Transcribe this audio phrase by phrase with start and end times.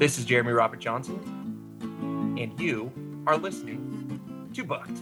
[0.00, 1.18] This is Jeremy Robert Johnson,
[2.40, 2.90] and you
[3.26, 4.98] are listening to Booked.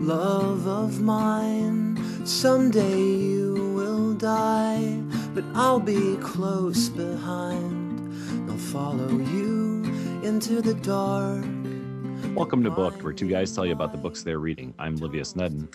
[0.00, 4.98] Love of mine, someday you will die,
[5.34, 8.50] but I'll be close behind.
[8.50, 9.84] I'll follow you
[10.24, 11.44] into the dark.
[12.34, 14.72] Welcome to Booked, where two guys tell you about the books they're reading.
[14.78, 15.68] I'm Livius Nedin.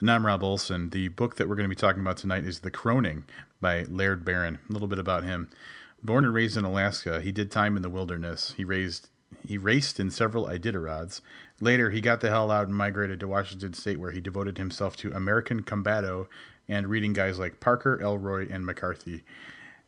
[0.00, 0.90] And I'm Rob Olson.
[0.90, 3.24] The book that we're going to be talking about tonight is The Croning
[3.60, 4.60] by Laird Barron.
[4.70, 5.50] A little bit about him.
[6.04, 8.54] Born and raised in Alaska, he did time in the wilderness.
[8.56, 9.08] He raised
[9.44, 11.20] he raced in several Iditarods.
[11.60, 14.96] Later, he got the hell out and migrated to Washington State, where he devoted himself
[14.98, 16.28] to American Combato
[16.68, 19.24] and reading guys like Parker, Ellroy, and McCarthy.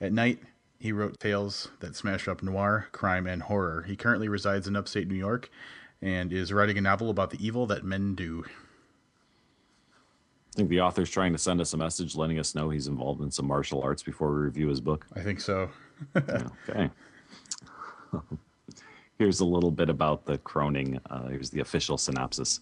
[0.01, 0.41] At night,
[0.81, 3.85] he wrote tales that smash up noir, crime, and horror.
[3.87, 5.49] He currently resides in upstate New York
[6.03, 8.45] and is writing a novel about the evil that men do.
[10.53, 13.23] I think the author's trying to send us a message letting us know he's involved
[13.23, 15.07] in some martial arts before we review his book.
[15.15, 15.71] I think so.
[16.17, 16.91] okay.
[19.19, 20.99] Here's a little bit about the Croning.
[21.11, 22.61] Uh, here's the official synopsis.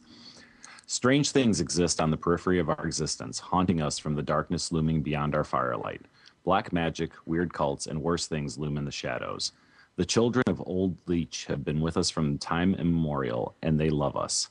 [0.86, 5.00] Strange things exist on the periphery of our existence, haunting us from the darkness looming
[5.00, 6.00] beyond our firelight.
[6.42, 9.52] Black magic, weird cults, and worse things loom in the shadows.
[9.94, 14.16] The children of Old Leech have been with us from time immemorial, and they love
[14.16, 14.48] us.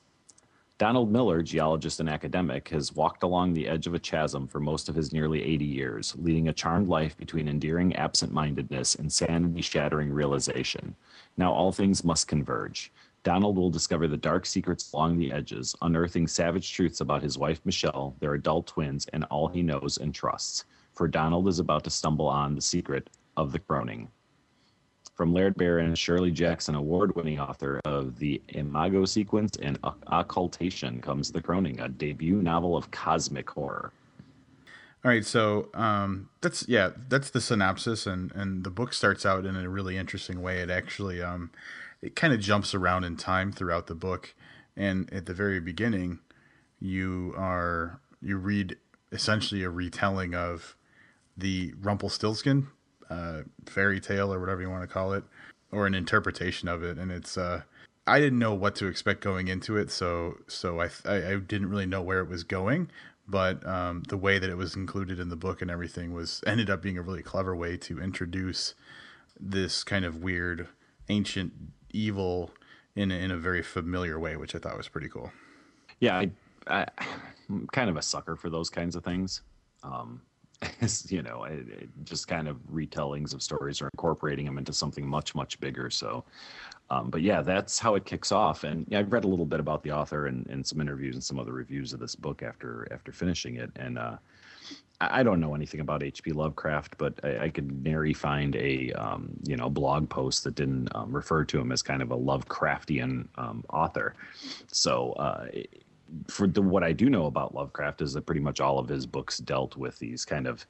[0.78, 4.88] Donald Miller, geologist and academic, has walked along the edge of a chasm for most
[4.88, 9.60] of his nearly 80 years, leading a charmed life between endearing absent mindedness and sanity
[9.60, 10.94] shattering realization.
[11.36, 12.92] Now all things must converge.
[13.24, 17.60] Donald will discover the dark secrets along the edges, unearthing savage truths about his wife
[17.64, 20.64] Michelle, their adult twins, and all he knows and trusts.
[20.92, 24.06] For Donald is about to stumble on the secret of the croning
[25.18, 31.32] from Laird Barron, Shirley Jackson, award winning author of The Imago Sequence and Occultation, comes
[31.32, 33.92] The Croning, a debut novel of cosmic horror.
[35.04, 39.44] All right, so um, that's yeah, that's the synopsis, and and the book starts out
[39.44, 40.60] in a really interesting way.
[40.60, 41.50] It actually um,
[42.00, 44.36] it kind of jumps around in time throughout the book,
[44.76, 46.20] and at the very beginning,
[46.78, 48.76] you are you read
[49.10, 50.76] essentially a retelling of
[51.36, 52.68] the Rumpelstiltskin
[53.10, 55.24] uh, fairy tale or whatever you want to call it,
[55.72, 56.98] or an interpretation of it.
[56.98, 57.62] And it's uh,
[58.06, 61.70] I didn't know what to expect going into it, so so I I, I didn't
[61.70, 62.90] really know where it was going.
[63.30, 66.70] But um, the way that it was included in the book and everything was ended
[66.70, 68.74] up being a really clever way to introduce
[69.38, 70.66] this kind of weird
[71.10, 71.52] ancient
[71.92, 72.50] evil
[72.96, 75.30] in a, in a very familiar way, which I thought was pretty cool.
[76.00, 76.30] Yeah, I,
[76.66, 76.86] I,
[77.50, 79.42] am kind of a sucker for those kinds of things.
[79.82, 80.22] Um,
[81.08, 85.06] you know, it, it just kind of retellings of stories or incorporating them into something
[85.06, 85.88] much, much bigger.
[85.90, 86.24] So,
[86.90, 88.64] um, but yeah, that's how it kicks off.
[88.64, 91.22] And yeah, I've read a little bit about the author and, and some interviews and
[91.22, 93.70] some other reviews of this book after after finishing it.
[93.76, 94.16] And uh,
[95.00, 96.32] I don't know anything about H.P.
[96.32, 100.88] Lovecraft, but I, I could nary find a um, you know blog post that didn't
[100.94, 104.14] um, refer to him as kind of a Lovecraftian um, author.
[104.72, 105.46] So uh,
[106.28, 109.06] for the, what I do know about Lovecraft is that pretty much all of his
[109.06, 110.66] books dealt with these kind of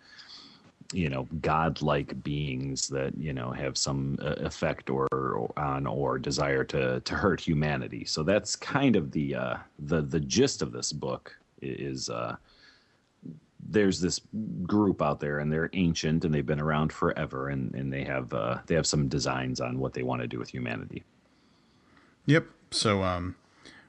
[0.93, 6.19] you know godlike beings that you know have some uh, effect or, or, on or
[6.19, 8.05] desire to to hurt humanity.
[8.05, 12.37] So that's kind of the uh the the gist of this book is uh
[13.69, 14.21] there's this
[14.63, 18.33] group out there and they're ancient and they've been around forever and and they have
[18.33, 21.05] uh they have some designs on what they want to do with humanity.
[22.25, 22.47] Yep.
[22.71, 23.35] So um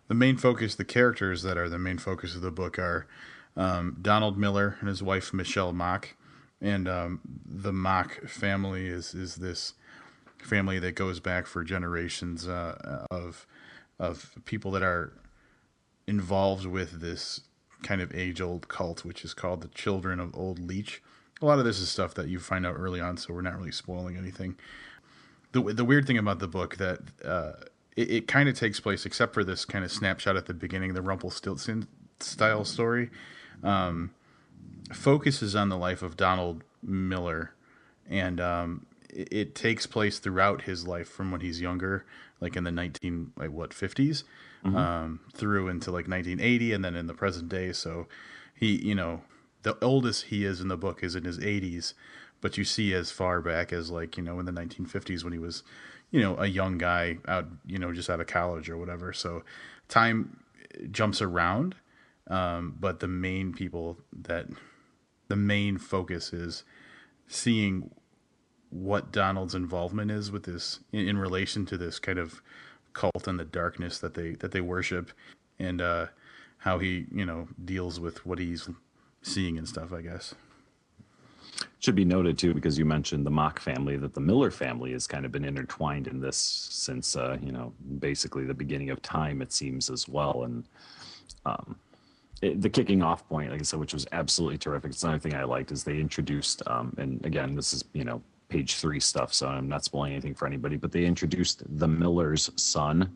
[0.09, 3.07] the main focus, the characters that are the main focus of the book are
[3.55, 6.15] um, Donald Miller and his wife Michelle Mock,
[6.59, 9.75] and um, the Mock family is is this
[10.39, 13.45] family that goes back for generations uh, of
[13.99, 15.13] of people that are
[16.07, 17.41] involved with this
[17.83, 21.03] kind of age old cult, which is called the Children of Old Leech.
[21.39, 23.57] A lot of this is stuff that you find out early on, so we're not
[23.57, 24.57] really spoiling anything.
[25.51, 27.51] The the weird thing about the book that uh,
[27.99, 30.93] it, it kind of takes place, except for this kind of snapshot at the beginning,
[30.93, 31.87] the Rumpelstiltskin
[32.19, 33.09] style story,
[33.61, 34.11] um,
[34.93, 37.51] focuses on the life of Donald Miller,
[38.09, 42.05] and um, it, it, takes place throughout his life from when he's younger,
[42.39, 44.23] like in the nineteen like what 50s
[44.63, 44.75] mm-hmm.
[44.75, 47.73] um, through into like nineteen eighty, and then in the present day.
[47.73, 48.07] So
[48.55, 49.23] he, you know,
[49.63, 51.95] the oldest he is in the book is in his eighties,
[52.39, 55.33] but you see as far back as like you know in the nineteen fifties when
[55.33, 55.63] he was
[56.11, 59.13] you know a young guy out you know just out of college or whatever.
[59.13, 59.43] So
[59.87, 60.43] time
[60.91, 61.75] jumps around
[62.29, 64.47] um, but the main people that
[65.27, 66.63] the main focus is
[67.27, 67.89] seeing
[68.69, 72.41] what Donald's involvement is with this in, in, relation to this kind of
[72.93, 75.11] cult and the darkness that they that they worship
[75.57, 76.07] and uh,
[76.59, 78.69] how he you know deals with what he's
[79.23, 80.35] seeing and stuff I guess
[81.79, 85.07] should be noted too, because you mentioned the Mock family, that the Miller family has
[85.07, 89.41] kind of been intertwined in this since, uh, you know, basically the beginning of time,
[89.41, 90.43] it seems as well.
[90.43, 90.65] And
[91.45, 91.77] um,
[92.41, 94.91] it, the kicking off point, like I said, which was absolutely terrific.
[94.91, 98.21] It's another thing I liked is they introduced, um, and again, this is you know
[98.49, 102.49] page three stuff, so I'm not spoiling anything for anybody, but they introduced the Miller's
[102.55, 103.11] son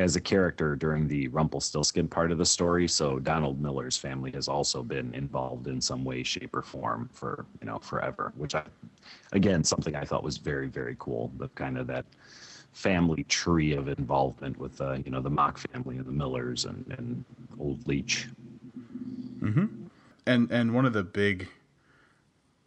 [0.00, 2.88] as a character during the Rumpelstiltskin part of the story.
[2.88, 7.44] So Donald Miller's family has also been involved in some way, shape, or form for
[7.60, 8.32] you know forever.
[8.36, 8.62] Which I,
[9.32, 11.30] again, something I thought was very very cool.
[11.36, 12.06] The kind of that
[12.72, 16.84] family tree of involvement with uh, you know the Mock family and the Millers and,
[16.96, 17.24] and
[17.58, 18.28] Old Leech.
[19.40, 19.66] Mm-hmm.
[20.26, 21.48] And and one of the big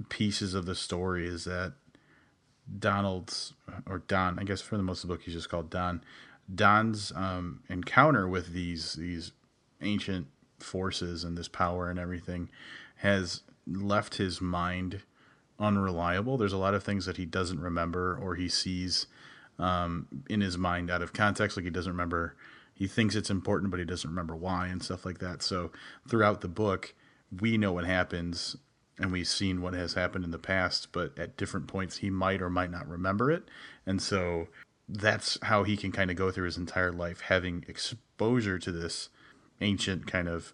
[0.10, 1.74] pieces of the story is that
[2.80, 3.54] Donald's
[3.88, 6.04] or Don, I guess for the most of the book he's just called Don.
[6.54, 9.32] Don's um, encounter with these these
[9.82, 10.28] ancient
[10.60, 12.50] forces and this power and everything
[12.98, 15.02] has left his mind
[15.60, 16.38] unreliable.
[16.38, 19.08] There's a lot of things that he doesn't remember or he sees
[19.60, 21.58] um, in his mind out of context.
[21.58, 22.36] Like he doesn't remember,
[22.74, 25.42] he thinks it's important, but he doesn't remember why and stuff like that.
[25.42, 25.72] So
[26.08, 26.94] throughout the book,
[27.40, 28.56] we know what happens
[29.00, 32.42] and we've seen what has happened in the past, but at different points, he might
[32.42, 33.44] or might not remember it.
[33.86, 34.48] And so
[34.94, 39.10] that's how he can kind of go through his entire life, having exposure to this
[39.60, 40.54] ancient kind of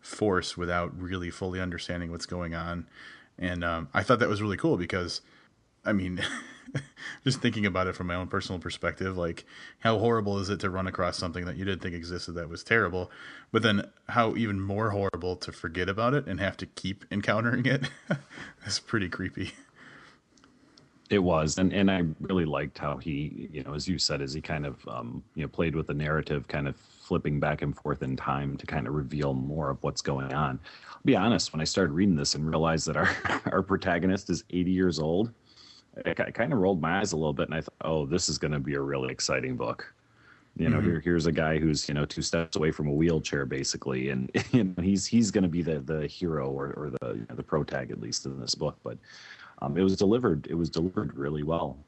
[0.00, 2.88] force without really fully understanding what's going on.
[3.38, 5.20] And um, I thought that was really cool because,
[5.84, 6.20] I mean,
[7.24, 9.44] just thinking about it from my own personal perspective, like
[9.80, 12.64] how horrible is it to run across something that you didn't think existed that was
[12.64, 13.10] terrible,
[13.52, 17.66] but then how even more horrible to forget about it and have to keep encountering
[17.66, 17.88] it.
[18.62, 19.52] That's pretty creepy.
[21.08, 24.32] It was, and and I really liked how he, you know, as you said, as
[24.32, 27.76] he kind of, um, you know, played with the narrative, kind of flipping back and
[27.76, 30.58] forth in time to kind of reveal more of what's going on.
[30.90, 34.42] I'll be honest, when I started reading this and realized that our our protagonist is
[34.50, 35.32] 80 years old,
[36.04, 38.28] I, I kind of rolled my eyes a little bit, and I thought, oh, this
[38.28, 39.92] is going to be a really exciting book.
[40.56, 40.86] You know, mm-hmm.
[40.86, 44.30] here here's a guy who's you know two steps away from a wheelchair basically, and
[44.52, 47.36] you know, he's he's going to be the the hero or or the you know,
[47.36, 48.76] the protag at least in this book.
[48.82, 48.96] But
[49.60, 51.78] um, it was delivered it was delivered really well.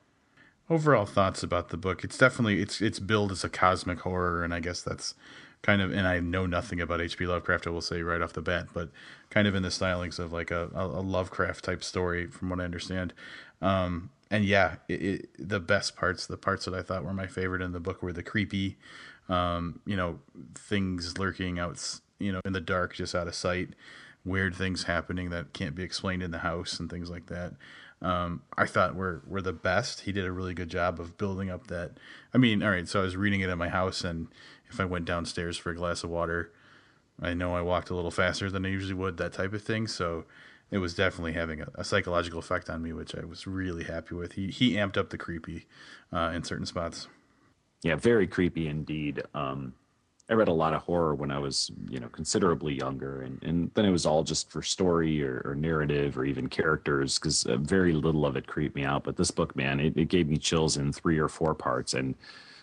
[0.71, 2.05] Overall thoughts about the book?
[2.05, 5.15] It's definitely it's it's billed as a cosmic horror, and I guess that's
[5.63, 7.27] kind of and I know nothing about H.P.
[7.27, 7.67] Lovecraft.
[7.67, 8.91] I will say right off the bat, but
[9.31, 12.65] kind of in the stylings of like a, a Lovecraft type story, from what I
[12.65, 13.13] understand.
[13.61, 17.27] Um, and yeah, it, it, the best parts, the parts that I thought were my
[17.27, 18.77] favorite in the book were the creepy,
[19.29, 20.21] um, you know,
[20.55, 21.83] things lurking out,
[22.19, 23.71] you know, in the dark, just out of sight,
[24.29, 27.55] weird things happening that can't be explained in the house and things like that.
[28.01, 30.01] Um, I thought were were the best.
[30.01, 31.93] He did a really good job of building up that.
[32.33, 34.29] I mean, all right, so I was reading it at my house, and
[34.71, 36.53] if I went downstairs for a glass of water,
[37.21, 39.89] I know I walked a little faster than I usually would, that type of thing.
[39.89, 40.27] So
[40.71, 44.15] it was definitely having a, a, psychological effect on me, which I was really happy
[44.15, 44.33] with.
[44.33, 45.67] He he amped up the creepy
[46.13, 47.09] uh, in certain spots.
[47.83, 49.23] Yeah, very creepy indeed.
[49.35, 49.75] Um,
[50.31, 53.71] I read a lot of horror when I was, you know, considerably younger, and, and
[53.75, 57.57] then it was all just for story or, or narrative or even characters, because uh,
[57.57, 59.05] very little of it creeped me out.
[59.05, 62.15] But this book, man, it, it gave me chills in three or four parts, and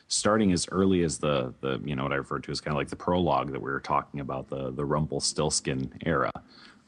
[0.08, 2.78] starting as early as the the you know what I refer to as kind of
[2.78, 6.32] like the prologue that we were talking about the the Rumpelstiltskin era.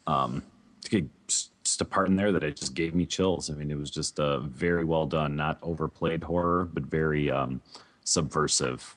[0.06, 0.44] Um,
[1.63, 3.49] just a part in there that it just gave me chills.
[3.49, 7.61] I mean, it was just a very well done, not overplayed horror, but very um,
[8.06, 8.95] subversive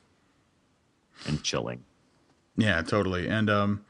[1.25, 1.83] and chilling.
[2.57, 3.27] Yeah, totally.
[3.27, 3.85] And um,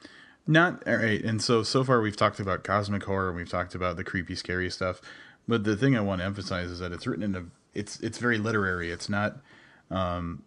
[0.48, 1.24] not all right.
[1.24, 4.36] And so so far we've talked about cosmic horror, and we've talked about the creepy,
[4.36, 5.02] scary stuff.
[5.48, 8.18] But the thing I want to emphasize is that it's written in a it's it's
[8.18, 8.92] very literary.
[8.92, 9.38] It's not
[9.90, 10.44] um,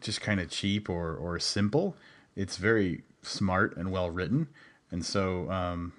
[0.00, 1.96] just kind of cheap or or simple.
[2.36, 4.48] It's very smart and well written.
[4.90, 5.92] And so um,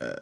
[0.00, 0.16] uh,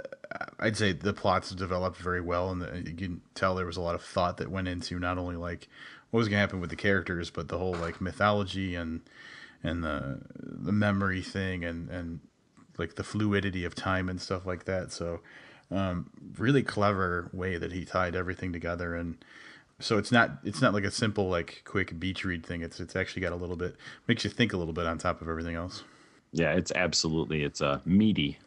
[0.59, 3.81] I'd say the plots developed very well, and the, you can tell there was a
[3.81, 5.69] lot of thought that went into not only like
[6.11, 9.01] what was going to happen with the characters, but the whole like mythology and
[9.63, 12.21] and the the memory thing and and
[12.79, 14.91] like the fluidity of time and stuff like that.
[14.91, 15.21] So,
[15.71, 19.23] um, really clever way that he tied everything together, and
[19.79, 22.63] so it's not it's not like a simple like quick beach read thing.
[22.63, 23.77] It's it's actually got a little bit
[24.09, 25.85] makes you think a little bit on top of everything else.
[26.33, 28.39] Yeah, it's absolutely it's a meaty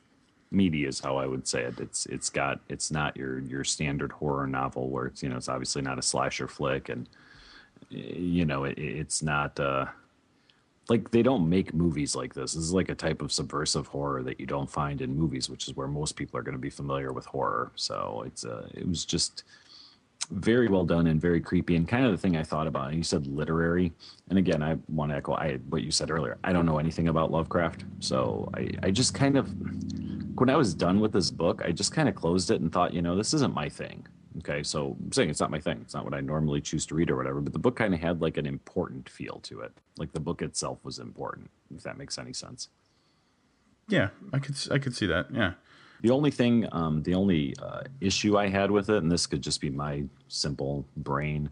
[0.51, 1.79] meaty is how I would say it.
[1.79, 5.49] It's it's got it's not your your standard horror novel where it's you know it's
[5.49, 7.09] obviously not a slasher flick and
[7.89, 9.85] you know it, it's not uh
[10.89, 12.53] like they don't make movies like this.
[12.53, 15.67] This is like a type of subversive horror that you don't find in movies, which
[15.67, 17.71] is where most people are going to be familiar with horror.
[17.75, 19.43] So it's uh it was just
[20.31, 22.87] very well done and very creepy and kind of the thing I thought about.
[22.89, 23.91] And you said literary,
[24.29, 26.37] and again, I want to echo I, what you said earlier.
[26.43, 29.53] I don't know anything about Lovecraft, so I, I just kind of
[30.35, 32.93] when I was done with this book, I just kind of closed it and thought,
[32.93, 34.05] you know, this isn't my thing.
[34.39, 35.79] Okay, so I'm saying it's not my thing.
[35.81, 37.39] It's not what I normally choose to read or whatever.
[37.39, 39.71] But the book kind of had like an important feel to it.
[39.97, 41.49] Like the book itself was important.
[41.75, 42.69] If that makes any sense.
[43.87, 45.27] Yeah, I could I could see that.
[45.31, 45.53] Yeah.
[46.01, 49.41] The only thing, um, the only uh, issue I had with it, and this could
[49.41, 51.49] just be my simple brain,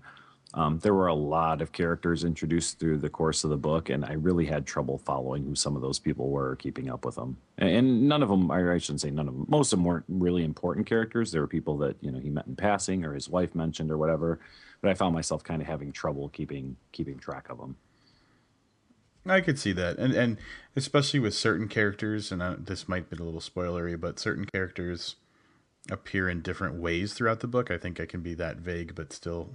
[0.54, 4.04] um, there were a lot of characters introduced through the course of the book, and
[4.04, 7.38] I really had trouble following who some of those people were, keeping up with them.
[7.58, 10.44] And none of them, I shouldn't say none of them, most of them weren't really
[10.44, 11.32] important characters.
[11.32, 13.98] There were people that you know he met in passing, or his wife mentioned, or
[13.98, 14.40] whatever.
[14.82, 17.78] But I found myself kind of having trouble keeping keeping track of them.
[19.26, 20.38] I could see that, and and
[20.76, 25.16] especially with certain characters, and uh, this might be a little spoilery, but certain characters
[25.90, 27.72] appear in different ways throughout the book.
[27.72, 29.50] I think I can be that vague, but still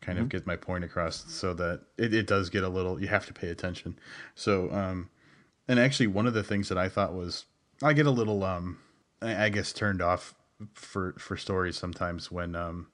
[0.00, 0.24] kind mm-hmm.
[0.24, 3.00] of get my point across, so that it, it does get a little.
[3.00, 3.98] You have to pay attention.
[4.34, 5.10] So, um,
[5.68, 7.46] and actually, one of the things that I thought was,
[7.82, 8.78] I get a little, um,
[9.22, 10.34] I guess, turned off
[10.74, 12.88] for for stories sometimes when um,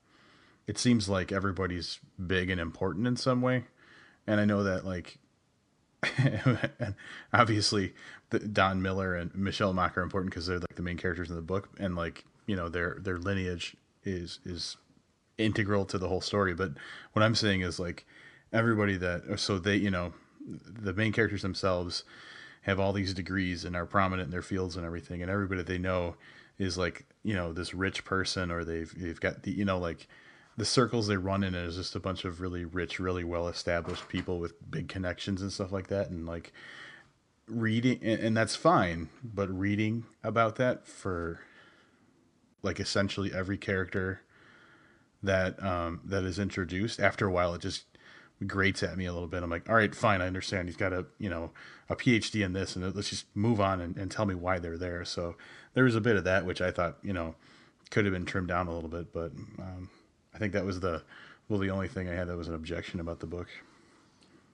[0.66, 3.64] it seems like everybody's big and important in some way,
[4.26, 5.18] and I know that like
[6.18, 6.94] and
[7.32, 7.94] obviously
[8.30, 11.36] the, Don Miller and Michelle Mock are important because they're like the main characters in
[11.36, 14.76] the book, and like you know their their lineage is is
[15.38, 16.54] integral to the whole story.
[16.54, 16.72] But
[17.12, 18.06] what I'm saying is like
[18.52, 20.12] everybody that so they you know
[20.46, 22.04] the main characters themselves
[22.62, 25.78] have all these degrees and are prominent in their fields and everything, and everybody they
[25.78, 26.16] know
[26.58, 30.06] is like you know this rich person or they've they've got the you know like
[30.56, 34.08] the circles they run in is just a bunch of really rich, really well established
[34.08, 36.10] people with big connections and stuff like that.
[36.10, 36.52] And like
[37.46, 41.40] reading, and, and that's fine, but reading about that for
[42.62, 44.20] like essentially every character
[45.22, 47.84] that um, that is introduced, after a while, it just
[48.46, 49.42] grates at me a little bit.
[49.42, 50.68] I'm like, all right, fine, I understand.
[50.68, 51.50] He's got a you know
[51.88, 54.78] a PhD in this, and let's just move on and, and tell me why they're
[54.78, 55.04] there.
[55.04, 55.36] So
[55.74, 57.34] there was a bit of that, which I thought you know
[57.90, 59.90] could have been trimmed down a little bit, but um,
[60.34, 61.02] I think that was the
[61.48, 63.48] well the only thing I had that was an objection about the book.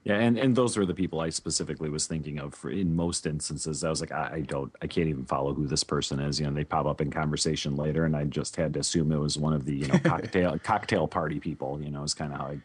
[0.05, 2.55] Yeah, and, and those were the people I specifically was thinking of.
[2.55, 5.67] For, in most instances, I was like, I, I, don't, I can't even follow who
[5.67, 6.39] this person is.
[6.39, 9.17] You know, they pop up in conversation later, and I just had to assume it
[9.17, 11.81] was one of the you know cocktail cocktail party people.
[11.81, 12.59] You know, is kind of how I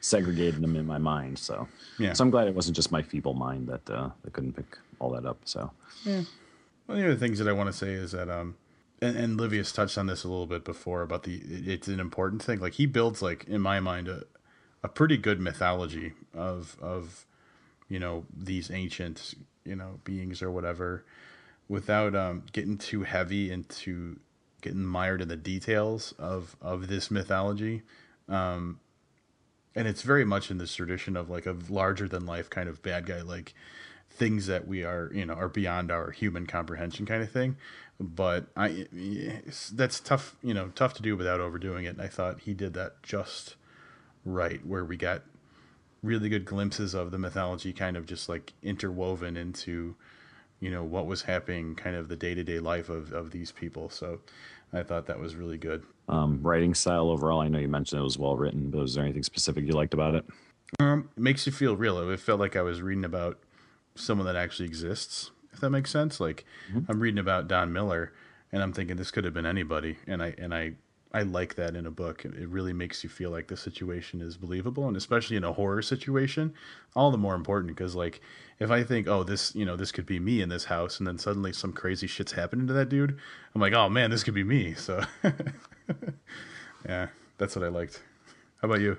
[0.00, 1.38] segregated them in my mind.
[1.38, 1.66] So,
[1.98, 2.12] yeah.
[2.12, 5.10] So I'm glad it wasn't just my feeble mind that uh, that couldn't pick all
[5.10, 5.38] that up.
[5.44, 5.70] So,
[6.04, 6.22] yeah.
[6.86, 8.54] One of the other things that I want to say is that um,
[9.02, 12.42] and, and Livius touched on this a little bit before about the it's an important
[12.42, 12.60] thing.
[12.60, 14.24] Like he builds like in my mind a
[14.86, 17.26] a pretty good mythology of of
[17.88, 21.04] you know these ancient you know beings or whatever
[21.68, 24.20] without um, getting too heavy into
[24.60, 27.82] getting mired in the details of of this mythology.
[28.28, 28.80] Um,
[29.74, 32.82] and it's very much in this tradition of like a larger than life kind of
[32.82, 33.54] bad guy like
[34.08, 37.56] things that we are you know are beyond our human comprehension kind of thing
[37.98, 38.86] but I
[39.72, 41.94] that's tough, you know, tough to do without overdoing it.
[41.94, 43.56] And I thought he did that just
[44.26, 45.22] right, where we got
[46.02, 49.96] really good glimpses of the mythology, kind of just like interwoven into,
[50.60, 53.50] you know, what was happening, kind of the day to day life of of these
[53.50, 53.88] people.
[53.88, 54.20] So
[54.72, 55.84] I thought that was really good.
[56.08, 59.04] Um, writing style overall, I know you mentioned it was well written, but was there
[59.04, 60.24] anything specific you liked about it?
[60.78, 62.10] Um, it makes you feel real.
[62.10, 63.38] It felt like I was reading about
[63.94, 66.20] someone that actually exists if that makes sense.
[66.20, 66.90] Like mm-hmm.
[66.90, 68.12] I'm reading about Don Miller
[68.52, 70.74] and I'm thinking this could have been anybody and I and I
[71.16, 72.26] I like that in a book.
[72.26, 75.80] It really makes you feel like the situation is believable and especially in a horror
[75.80, 76.52] situation,
[76.94, 78.20] all the more important because like
[78.58, 81.06] if I think, "Oh, this, you know, this could be me in this house," and
[81.06, 83.18] then suddenly some crazy shit's happening to that dude,
[83.54, 85.02] I'm like, "Oh man, this could be me." So
[86.86, 87.08] yeah,
[87.38, 88.02] that's what I liked.
[88.60, 88.98] How about you?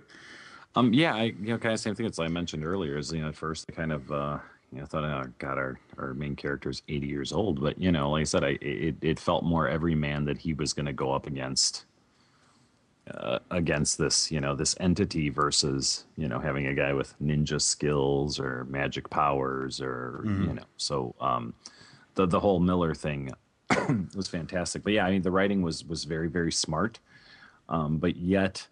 [0.75, 2.97] Um, yeah, I you know kind of same thing as I mentioned earlier.
[2.97, 4.39] Is you know at first I kind of uh,
[4.73, 7.91] you know, thought, oh God, our our main character is 80 years old, but you
[7.91, 10.87] know, like I said, I it, it felt more every man that he was going
[10.87, 11.85] to go up against
[13.13, 17.61] uh, against this, you know, this entity versus you know having a guy with ninja
[17.61, 20.43] skills or magic powers or mm-hmm.
[20.43, 21.53] you know, so um,
[22.15, 23.31] the the whole Miller thing
[24.15, 24.83] was fantastic.
[24.83, 26.99] But yeah, I mean, the writing was was very very smart,
[27.69, 28.67] um, but yet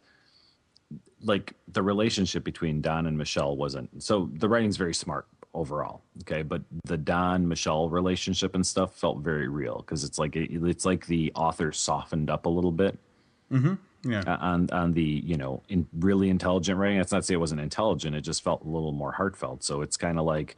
[1.21, 6.01] like the relationship between Don and Michelle wasn't so the writing's very smart overall.
[6.23, 10.49] Okay, but the Don Michelle relationship and stuff felt very real because it's like it,
[10.51, 12.99] it's like the author softened up a little bit.
[13.51, 13.73] Mm-hmm.
[14.05, 14.23] Yeah.
[14.39, 16.97] On on the you know in really intelligent writing.
[16.97, 18.15] That's not to say it wasn't intelligent.
[18.15, 19.63] It just felt a little more heartfelt.
[19.63, 20.57] So it's kind of like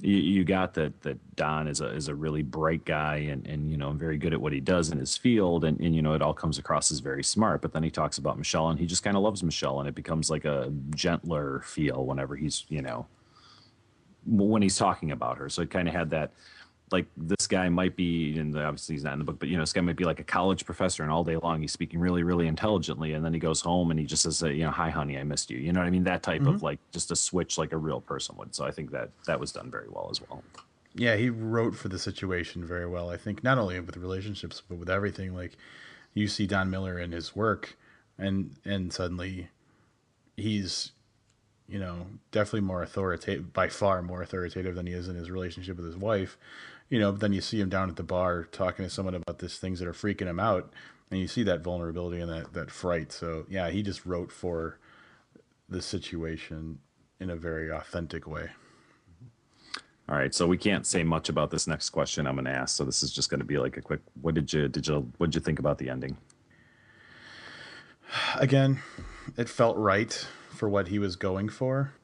[0.00, 3.70] you, you got that that Don is a is a really bright guy and and
[3.70, 6.14] you know very good at what he does in his field and and you know
[6.14, 7.60] it all comes across as very smart.
[7.60, 9.94] But then he talks about Michelle and he just kind of loves Michelle and it
[9.94, 13.06] becomes like a gentler feel whenever he's you know
[14.24, 15.48] when he's talking about her.
[15.50, 16.32] So it kind of had that
[16.92, 19.62] like this guy might be, and obviously he's not in the book, but you know,
[19.62, 22.22] this guy might be like a college professor, and all day long he's speaking really,
[22.22, 24.90] really intelligently, and then he goes home and he just says, uh, you know, hi,
[24.90, 25.58] honey, I missed you.
[25.58, 26.04] You know what I mean?
[26.04, 26.54] That type Mm-hmm.
[26.56, 28.54] of like just a switch, like a real person would.
[28.54, 30.42] So I think that that was done very well as well.
[30.94, 33.08] Yeah, he wrote for the situation very well.
[33.10, 35.34] I think not only with relationships but with everything.
[35.34, 35.52] Like
[36.14, 37.76] you see Don Miller in his work,
[38.18, 39.48] and and suddenly
[40.36, 40.92] he's
[41.68, 45.76] you know definitely more authoritative, by far more authoritative than he is in his relationship
[45.76, 46.36] with his wife.
[46.92, 49.38] You know, but then you see him down at the bar talking to someone about
[49.38, 50.74] these things that are freaking him out,
[51.10, 53.12] and you see that vulnerability and that that fright.
[53.12, 54.78] So yeah, he just wrote for
[55.70, 56.80] the situation
[57.18, 58.50] in a very authentic way.
[60.06, 62.76] All right, so we can't say much about this next question I'm going to ask.
[62.76, 64.00] So this is just going to be like a quick.
[64.20, 66.18] What did you did you what did you think about the ending?
[68.36, 68.80] again,
[69.38, 71.94] it felt right for what he was going for.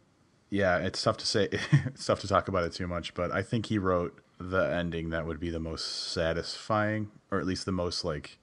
[0.49, 1.51] Yeah, it's tough to say.
[1.73, 5.11] it's tough to talk about it too much, but I think he wrote the ending
[5.11, 8.39] that would be the most satisfying, or at least the most like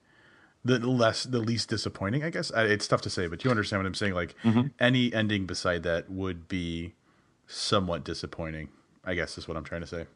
[0.64, 2.22] the less the least disappointing.
[2.24, 4.14] I guess it's tough to say, but you understand what I'm saying.
[4.14, 4.34] Like
[4.80, 6.94] any ending beside that would be
[7.46, 8.68] somewhat disappointing.
[9.04, 10.06] I guess is what I'm trying to say.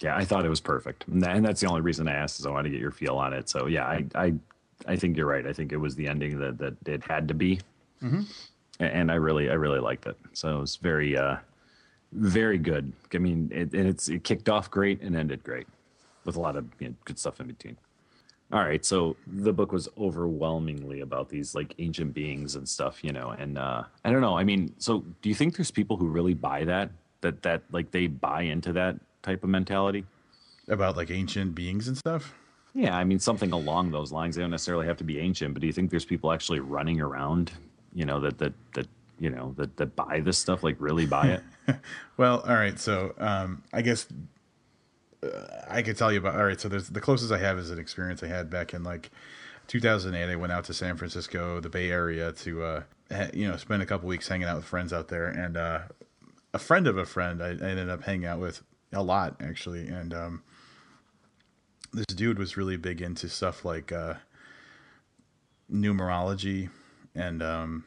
[0.00, 2.50] Yeah, I thought it was perfect, and that's the only reason I asked is I
[2.50, 3.48] wanted to get your feel on it.
[3.48, 4.34] So yeah, I I,
[4.86, 5.46] I think you're right.
[5.46, 7.60] I think it was the ending that that it had to be,
[8.80, 10.16] A- and I really I really liked it.
[10.34, 11.36] So it was very uh
[12.16, 12.92] very good.
[13.14, 15.66] I mean, it, and it's it kicked off great and ended great,
[16.24, 17.76] with a lot of you know, good stuff in between.
[18.52, 23.12] All right, so the book was overwhelmingly about these like ancient beings and stuff, you
[23.12, 24.38] know, and uh I don't know.
[24.38, 26.90] I mean, so do you think there's people who really buy that?
[27.22, 30.04] That that like they buy into that type of mentality?
[30.68, 32.34] About like ancient beings and stuff.
[32.72, 34.36] Yeah, I mean something along those lines.
[34.36, 37.00] They don't necessarily have to be ancient, but do you think there's people actually running
[37.00, 37.50] around,
[37.94, 38.86] you know, that that that
[39.18, 41.42] you know that that buy this stuff, like really buy it?
[42.16, 42.78] Well, all right.
[42.78, 44.06] So, um, I guess
[45.22, 45.28] uh,
[45.68, 46.36] I could tell you about.
[46.36, 46.58] All right.
[46.58, 49.10] So, there's the closest I have is an experience I had back in like
[49.66, 50.32] 2008.
[50.32, 53.82] I went out to San Francisco, the Bay Area, to uh, ha- you know spend
[53.82, 55.80] a couple weeks hanging out with friends out there, and uh,
[56.54, 59.88] a friend of a friend I, I ended up hanging out with a lot actually,
[59.88, 60.42] and um,
[61.92, 64.14] this dude was really big into stuff like uh,
[65.70, 66.70] numerology
[67.14, 67.84] and um,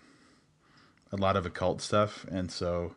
[1.11, 2.95] a lot of occult stuff, and so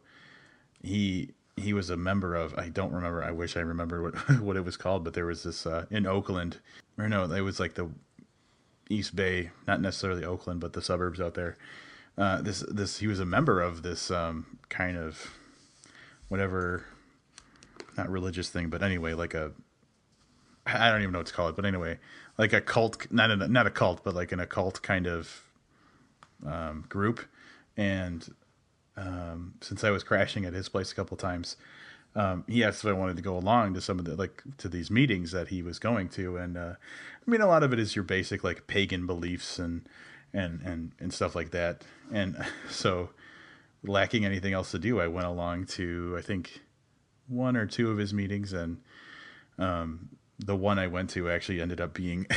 [0.82, 4.56] he he was a member of I don't remember I wish I remember what what
[4.56, 6.58] it was called but there was this uh, in Oakland
[6.98, 7.88] or no it was like the
[8.88, 11.56] East Bay not necessarily Oakland but the suburbs out there.
[12.18, 15.30] Uh, this this he was a member of this um, kind of
[16.28, 16.84] whatever
[17.96, 19.52] not religious thing but anyway like a
[20.66, 21.98] I don't even know what to call it but anyway
[22.38, 25.42] like a cult not a, not a cult but like an occult kind of
[26.46, 27.24] um, group
[27.76, 28.28] and
[28.96, 31.56] um, since I was crashing at his place a couple times,
[32.14, 34.68] um, he asked if I wanted to go along to some of the like to
[34.68, 36.74] these meetings that he was going to, and uh,
[37.26, 39.88] I mean a lot of it is your basic like pagan beliefs and
[40.34, 42.36] and and and stuff like that, and
[42.70, 43.10] so
[43.82, 46.60] lacking anything else to do, I went along to I think
[47.28, 48.78] one or two of his meetings, and
[49.58, 52.26] um, the one I went to actually ended up being.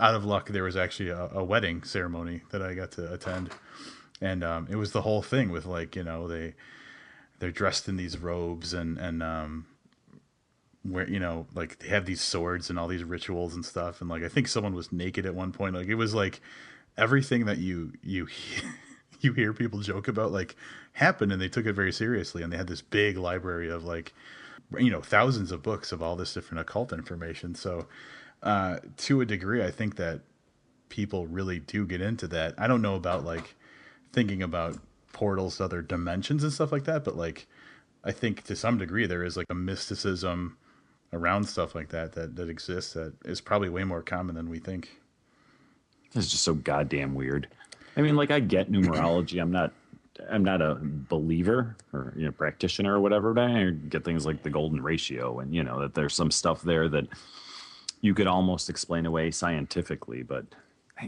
[0.00, 3.50] out of luck, there was actually a, a wedding ceremony that I got to attend
[4.20, 6.54] and um, it was the whole thing with like you know they
[7.38, 9.66] they're dressed in these robes and and um
[10.82, 14.00] where you know like they have these swords and all these rituals and stuff.
[14.00, 15.74] And like I think someone was naked at one point.
[15.74, 16.40] Like it was like
[16.96, 18.28] everything that you you
[19.20, 20.56] you hear people joke about like
[20.92, 22.42] happened and they took it very seriously.
[22.42, 24.12] And they had this big library of like
[24.78, 27.54] you know thousands of books of all this different occult information.
[27.54, 27.86] So
[28.42, 30.20] uh to a degree I think that
[30.88, 32.54] people really do get into that.
[32.56, 33.54] I don't know about like
[34.12, 34.78] thinking about
[35.12, 37.46] portals to other dimensions and stuff like that but like
[38.04, 40.56] i think to some degree there is like a mysticism
[41.12, 44.58] around stuff like that that, that exists that is probably way more common than we
[44.58, 45.00] think
[46.14, 47.48] It's just so goddamn weird.
[47.96, 49.40] I mean, like I get numerology.
[49.40, 49.72] I'm not
[50.30, 54.42] I'm not a believer or you know practitioner or whatever, but I get things like
[54.42, 57.06] the golden ratio and you know that there's some stuff there that
[58.00, 60.44] you could almost explain away scientifically, but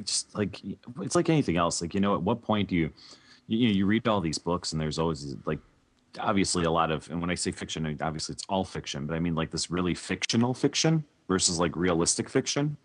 [0.02, 0.60] Just like
[1.00, 1.82] it's like anything else.
[1.82, 2.90] Like you know, at what point do you
[3.46, 5.58] you know you read all these books and there's always like
[6.18, 9.20] obviously a lot of and when I say fiction, obviously it's all fiction, but I
[9.20, 12.76] mean like this really fictional fiction versus like realistic fiction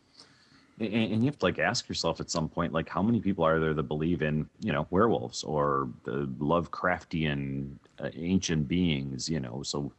[0.79, 3.45] and, and you have to like ask yourself at some point like how many people
[3.45, 7.71] are there that believe in you know werewolves or the lovecraftian
[8.15, 9.91] ancient beings you know so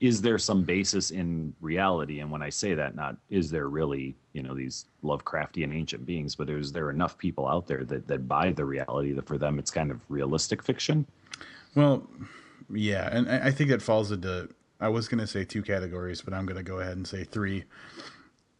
[0.00, 4.14] is there some basis in reality and when i say that not is there really
[4.32, 8.26] you know these lovecraftian ancient beings but is there enough people out there that, that
[8.26, 11.06] buy the reality that for them it's kind of realistic fiction
[11.74, 12.08] well
[12.70, 14.48] yeah and i I think that falls into
[14.82, 17.22] I was going to say two categories, but I'm going to go ahead and say
[17.22, 17.64] three.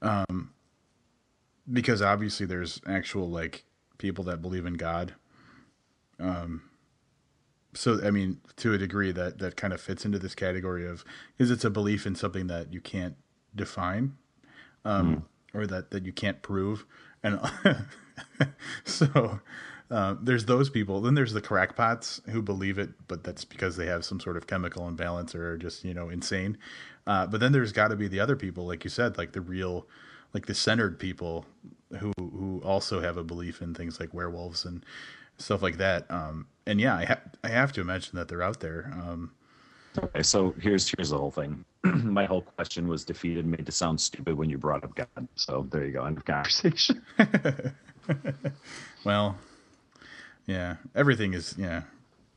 [0.01, 0.53] Um,
[1.71, 3.65] because obviously there's actual like
[3.99, 5.15] people that believe in God.
[6.21, 6.63] Um,
[7.75, 11.05] so I mean, to a degree, that that kind of fits into this category of
[11.39, 13.17] is it's a belief in something that you can't
[13.55, 14.17] define,
[14.85, 15.59] um, mm.
[15.59, 16.85] or that that you can't prove,
[17.23, 17.41] and
[18.85, 19.41] so
[19.91, 21.01] uh, there's those people.
[21.01, 24.47] Then there's the crackpots who believe it, but that's because they have some sort of
[24.47, 26.59] chemical imbalance or just you know insane.
[27.07, 29.41] Uh, but then there's got to be the other people, like you said, like the
[29.41, 29.87] real,
[30.35, 31.47] like the centered people
[31.99, 34.85] who who also have a belief in things like werewolves and
[35.39, 36.11] stuff like that.
[36.11, 38.93] Um, and yeah, I, ha- I have to imagine that they're out there.
[38.95, 39.33] Um,
[39.99, 41.65] okay, so here's here's the whole thing.
[41.85, 45.29] My whole question was defeated, made to sound stupid when you brought up God.
[45.35, 47.03] So there you go, end of conversation.
[49.05, 49.37] well,
[50.47, 51.83] yeah, everything is yeah,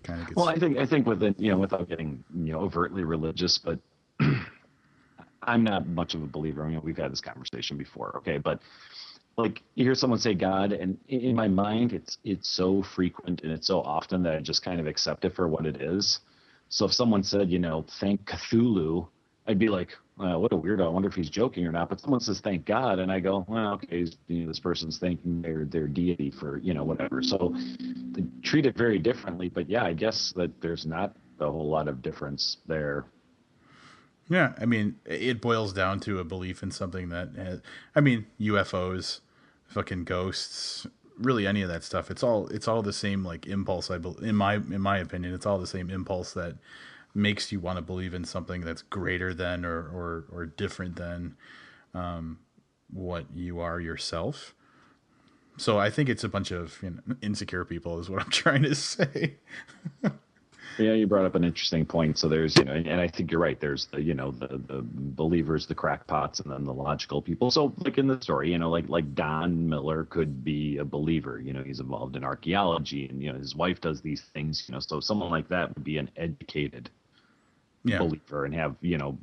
[0.03, 0.27] kind of.
[0.27, 0.35] Gets...
[0.35, 3.57] Well, I think I think with it, you know, without getting you know overtly religious,
[3.57, 3.79] but
[5.43, 6.65] I'm not much of a believer.
[6.65, 8.59] I mean, we've had this conversation before, okay, but
[9.37, 13.51] like you hear someone say God, and in my mind, it's it's so frequent and
[13.51, 16.19] it's so often that I just kind of accept it for what it is.
[16.69, 19.07] So if someone said, you know, thank Cthulhu,
[19.47, 20.85] I'd be like, well, what a weirdo.
[20.85, 21.89] I wonder if he's joking or not.
[21.89, 25.41] But someone says thank God, and I go, well, okay, you know, this person's thanking
[25.41, 27.21] their their deity for you know whatever.
[27.21, 27.53] So
[28.41, 29.49] treat it very differently.
[29.49, 33.05] But yeah, I guess that there's not a whole lot of difference there.
[34.29, 37.61] Yeah, I mean, it boils down to a belief in something that has,
[37.95, 39.19] I mean, UFOs
[39.75, 40.87] fucking ghosts,
[41.19, 42.09] really any of that stuff.
[42.09, 43.91] It's all it's all the same like impulse.
[43.91, 46.55] I be, in my in my opinion, it's all the same impulse that
[47.13, 51.35] makes you want to believe in something that's greater than or or, or different than
[51.93, 52.39] um,
[52.91, 54.55] what you are yourself.
[55.57, 58.63] So I think it's a bunch of you know, insecure people, is what I'm trying
[58.63, 59.35] to say.
[60.77, 62.17] Yeah, you brought up an interesting point.
[62.17, 63.59] So there's, you know, and I think you're right.
[63.59, 67.49] There's the, you know, the the believers, the crackpots, and then the logical people.
[67.49, 71.39] So like in the story, you know, like like Don Miller could be a believer.
[71.39, 74.65] You know, he's involved in archaeology, and you know, his wife does these things.
[74.67, 76.89] You know, so someone like that would be an educated
[77.85, 77.99] yeah.
[77.99, 79.17] believer and have, you know,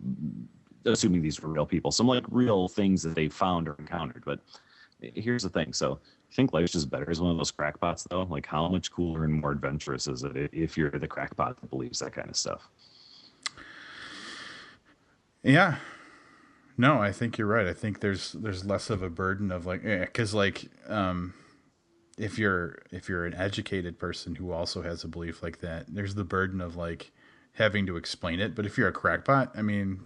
[0.87, 4.23] assuming these were real people, some like real things that they found or encountered.
[4.25, 4.41] But
[5.01, 5.73] here's the thing.
[5.73, 5.99] So
[6.33, 8.23] think life's just better as one of those crackpots though?
[8.23, 11.99] Like how much cooler and more adventurous is it if you're the crackpot that believes
[12.01, 12.68] that kind of stuff?
[15.42, 15.77] Yeah.
[16.79, 17.66] No, I think you're right.
[17.66, 21.35] I think there's there's less of a burden of like yeah, cuz like um
[22.18, 26.14] if you're if you're an educated person who also has a belief like that, there's
[26.14, 27.12] the burden of like
[27.55, 28.55] having to explain it.
[28.55, 30.05] But if you're a crackpot, I mean,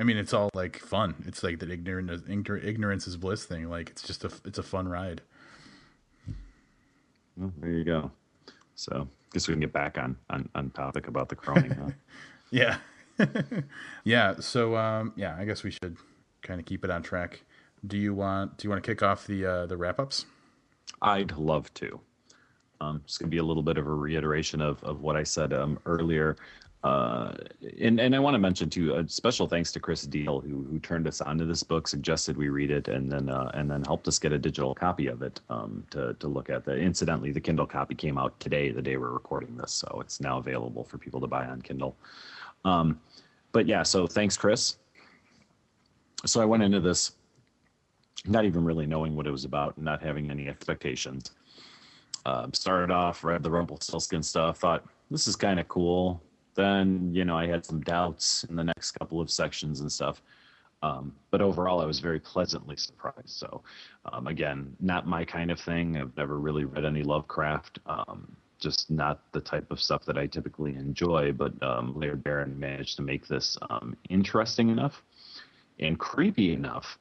[0.00, 1.14] I mean, it's all like fun.
[1.26, 3.68] It's like that ignorance, ignorance is bliss thing.
[3.68, 5.20] Like it's just a, it's a fun ride.
[7.36, 8.10] Well, there you go.
[8.74, 11.90] So, guess we can get back on on, on topic about the Croning, huh?
[12.50, 12.78] yeah,
[14.04, 14.34] yeah.
[14.40, 15.98] So, um, yeah, I guess we should
[16.42, 17.44] kind of keep it on track.
[17.86, 20.24] Do you want Do you want to kick off the uh, the wrap ups?
[21.02, 22.00] I'd love to.
[22.80, 25.22] Um, it's going to be a little bit of a reiteration of, of what I
[25.22, 26.36] said um, earlier.
[26.82, 27.34] Uh,
[27.78, 30.78] and and I want to mention too a special thanks to Chris Deal who who
[30.78, 34.08] turned us onto this book, suggested we read it, and then uh, and then helped
[34.08, 36.64] us get a digital copy of it um, to to look at.
[36.64, 40.20] The incidentally, the Kindle copy came out today, the day we're recording this, so it's
[40.22, 41.96] now available for people to buy on Kindle.
[42.64, 42.98] Um,
[43.52, 44.76] but yeah, so thanks, Chris.
[46.24, 47.12] So I went into this
[48.26, 51.32] not even really knowing what it was about, not having any expectations.
[52.24, 56.22] Uh, started off, read the Rumpelstiltskin stuff, thought this is kind of cool
[56.54, 60.22] then you know I had some doubts in the next couple of sections and stuff.
[60.82, 63.28] Um, but overall, I was very pleasantly surprised.
[63.28, 63.62] So,
[64.10, 65.98] um, again, not my kind of thing.
[65.98, 67.80] I've never really read any Lovecraft.
[67.84, 71.32] Um, just not the type of stuff that I typically enjoy.
[71.32, 75.02] But um, Laird Barron managed to make this um, interesting enough
[75.78, 76.98] and creepy enough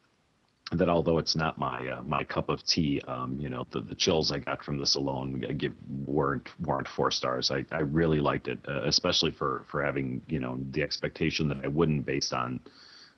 [0.71, 3.95] that although it's not my uh, my cup of tea, um, you know, the, the
[3.95, 5.73] chills I got from this alone give
[6.05, 6.47] weren't
[6.87, 7.49] four stars.
[7.49, 11.57] I, I really liked it, uh, especially for for having you know the expectation that
[11.63, 12.59] I wouldn't based on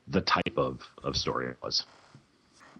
[0.08, 1.86] the type of of story it was.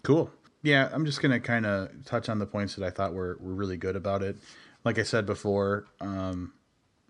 [0.02, 0.30] Cool.
[0.62, 3.54] Yeah, I'm just gonna kind of touch on the points that I thought were were
[3.54, 4.36] really good about it.
[4.84, 6.54] Like I said before, um,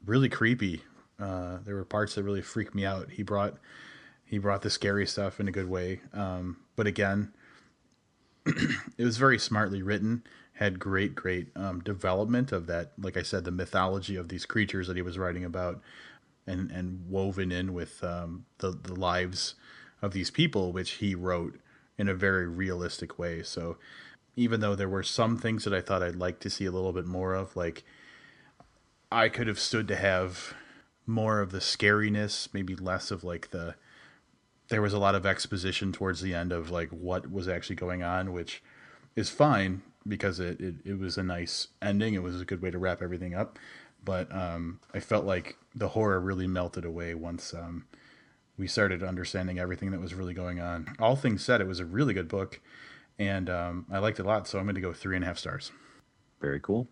[0.05, 0.83] really creepy.
[1.21, 3.11] Uh, there were parts that really freaked me out.
[3.11, 3.59] He brought
[4.25, 6.01] he brought the scary stuff in a good way.
[6.13, 7.33] Um, but again,
[8.99, 10.23] it was very smartly written
[10.55, 14.87] had great great um, development of that like i said the mythology of these creatures
[14.87, 15.81] that he was writing about
[16.47, 19.55] and and woven in with um, the the lives
[20.01, 21.59] of these people which he wrote
[21.99, 23.77] in a very realistic way so
[24.35, 26.93] even though there were some things that i thought i'd like to see a little
[26.93, 27.85] bit more of like
[29.11, 30.55] i could have stood to have
[31.07, 33.75] more of the scariness, maybe less of like the.
[34.69, 38.03] There was a lot of exposition towards the end of like what was actually going
[38.03, 38.63] on, which
[39.17, 42.15] is fine because it, it, it was a nice ending.
[42.15, 43.59] It was a good way to wrap everything up.
[44.05, 47.85] But um, I felt like the horror really melted away once um,
[48.57, 50.95] we started understanding everything that was really going on.
[50.99, 52.61] All things said, it was a really good book,
[53.19, 54.49] and um, I liked it a lot.
[54.49, 55.73] So I'm going to go three and a half stars.
[56.41, 56.89] Very cool.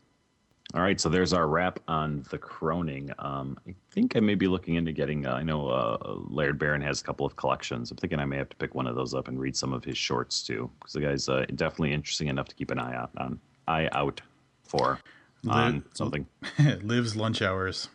[0.73, 3.13] All right, so there's our wrap on the Croning.
[3.19, 5.27] Um, I think I may be looking into getting.
[5.27, 7.91] Uh, I know uh, Laird Barron has a couple of collections.
[7.91, 9.83] I'm thinking I may have to pick one of those up and read some of
[9.83, 13.11] his shorts too, because the guy's uh, definitely interesting enough to keep an eye out
[13.19, 13.41] on.
[13.67, 14.21] Eye out
[14.63, 15.01] for
[15.49, 16.27] on Liv- something.
[16.83, 17.89] Lives lunch hours.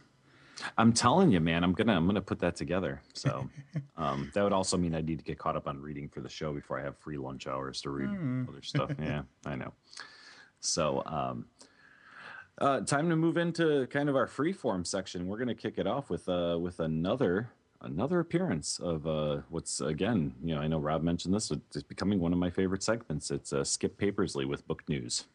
[0.78, 3.02] I'm telling you, man, I'm gonna I'm gonna put that together.
[3.14, 3.50] So
[3.98, 6.30] um, that would also mean I need to get caught up on reading for the
[6.30, 8.10] show before I have free lunch hours to read
[8.50, 8.92] other stuff.
[9.02, 9.72] Yeah, I know.
[10.60, 11.46] So um,
[12.60, 15.28] uh, time to move into kind of our free form section.
[15.28, 17.50] We're gonna kick it off with uh, with another
[17.82, 21.84] another appearance of uh, what's again, you know, I know Rob mentioned this, but it's
[21.84, 23.32] becoming one of my favorite segments.
[23.32, 25.26] It's uh, Skip Papersley with book news.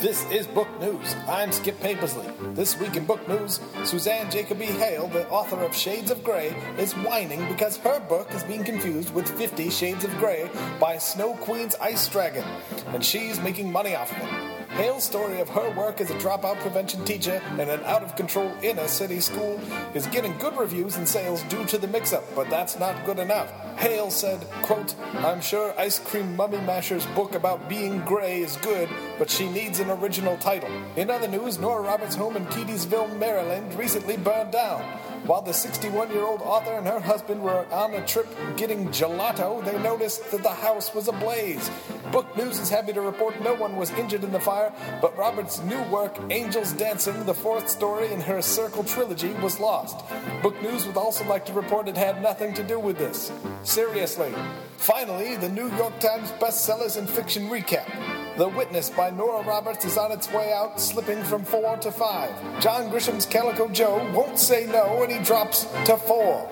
[0.00, 1.14] This is Book News.
[1.28, 2.56] I'm Skip Papersley.
[2.56, 6.92] This week in Book News, Suzanne Jacoby Hale, the author of Shades of Grey, is
[6.92, 10.50] whining because her book is being confused with Fifty Shades of Grey
[10.80, 12.44] by Snow Queen's Ice Dragon,
[12.88, 14.51] and she's making money off of it.
[14.72, 18.50] Hale's story of her work as a dropout prevention teacher in an out of control
[18.62, 19.60] inner city school
[19.92, 23.18] is getting good reviews and sales due to the mix up, but that's not good
[23.18, 23.50] enough.
[23.76, 28.88] Hale said, quote, I'm sure Ice Cream Mummy Masher's book about being gray is good,
[29.18, 30.70] but she needs an original title.
[30.96, 34.82] In other news, Nora Roberts' home in Keedysville, Maryland recently burned down.
[35.24, 39.64] While the 61 year old author and her husband were on a trip getting gelato,
[39.64, 41.70] they noticed that the house was ablaze.
[42.10, 45.62] Book News is happy to report no one was injured in the fire, but Roberts'
[45.62, 50.04] new work, Angels Dancing, the fourth story in her Circle trilogy, was lost.
[50.42, 53.30] Book News would also like to report it had nothing to do with this.
[53.62, 54.34] Seriously.
[54.76, 58.11] Finally, the New York Times bestsellers in fiction recap.
[58.38, 62.30] The Witness by Nora Roberts is on its way out, slipping from four to five.
[62.62, 66.48] John Grisham's Calico Joe won't say no, and he drops to four.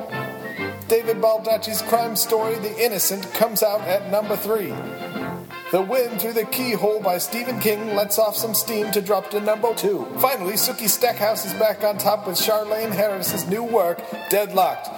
[0.88, 4.74] David Baldacci's crime story, The Innocent, comes out at number three.
[5.70, 9.40] The Wind Through the Keyhole by Stephen King lets off some steam to drop to
[9.40, 10.04] number two.
[10.18, 14.90] Finally, Sookie Stackhouse is back on top with Charlaine Harris's new work, Deadlocked.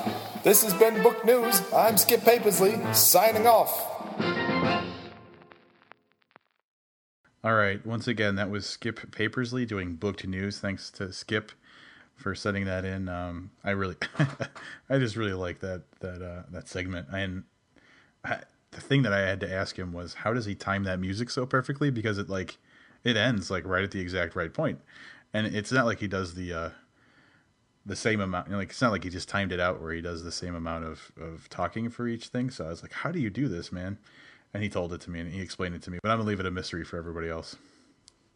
[0.43, 1.63] This has been Book News.
[1.73, 4.52] I'm Skip Papersley, signing off.
[7.45, 7.85] All right.
[7.85, 10.59] Once again, that was Skip Papersley doing booked news.
[10.61, 11.51] Thanks to Skip
[12.15, 13.09] for setting that in.
[13.09, 13.97] Um, I really,
[14.89, 17.09] I just really like that that uh, that segment.
[17.13, 17.45] And
[18.25, 21.01] I, the thing that I had to ask him was, how does he time that
[21.01, 21.91] music so perfectly?
[21.91, 22.59] Because it like
[23.03, 24.81] it ends like right at the exact right point,
[25.35, 26.71] and it's not like he does the uh,
[27.85, 28.47] the same amount.
[28.49, 30.33] You know, like it's not like he just timed it out where he does the
[30.33, 32.51] same amount of of talking for each thing.
[32.51, 33.99] So I was like, how do you do this, man?
[34.55, 35.99] And he told it to me and he explained it to me.
[36.03, 37.57] But I'm gonna leave it a mystery for everybody else.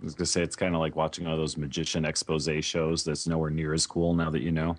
[0.00, 3.05] I was gonna say it's kind of like watching all those magician expose shows.
[3.05, 4.76] That's nowhere near as cool now that you know.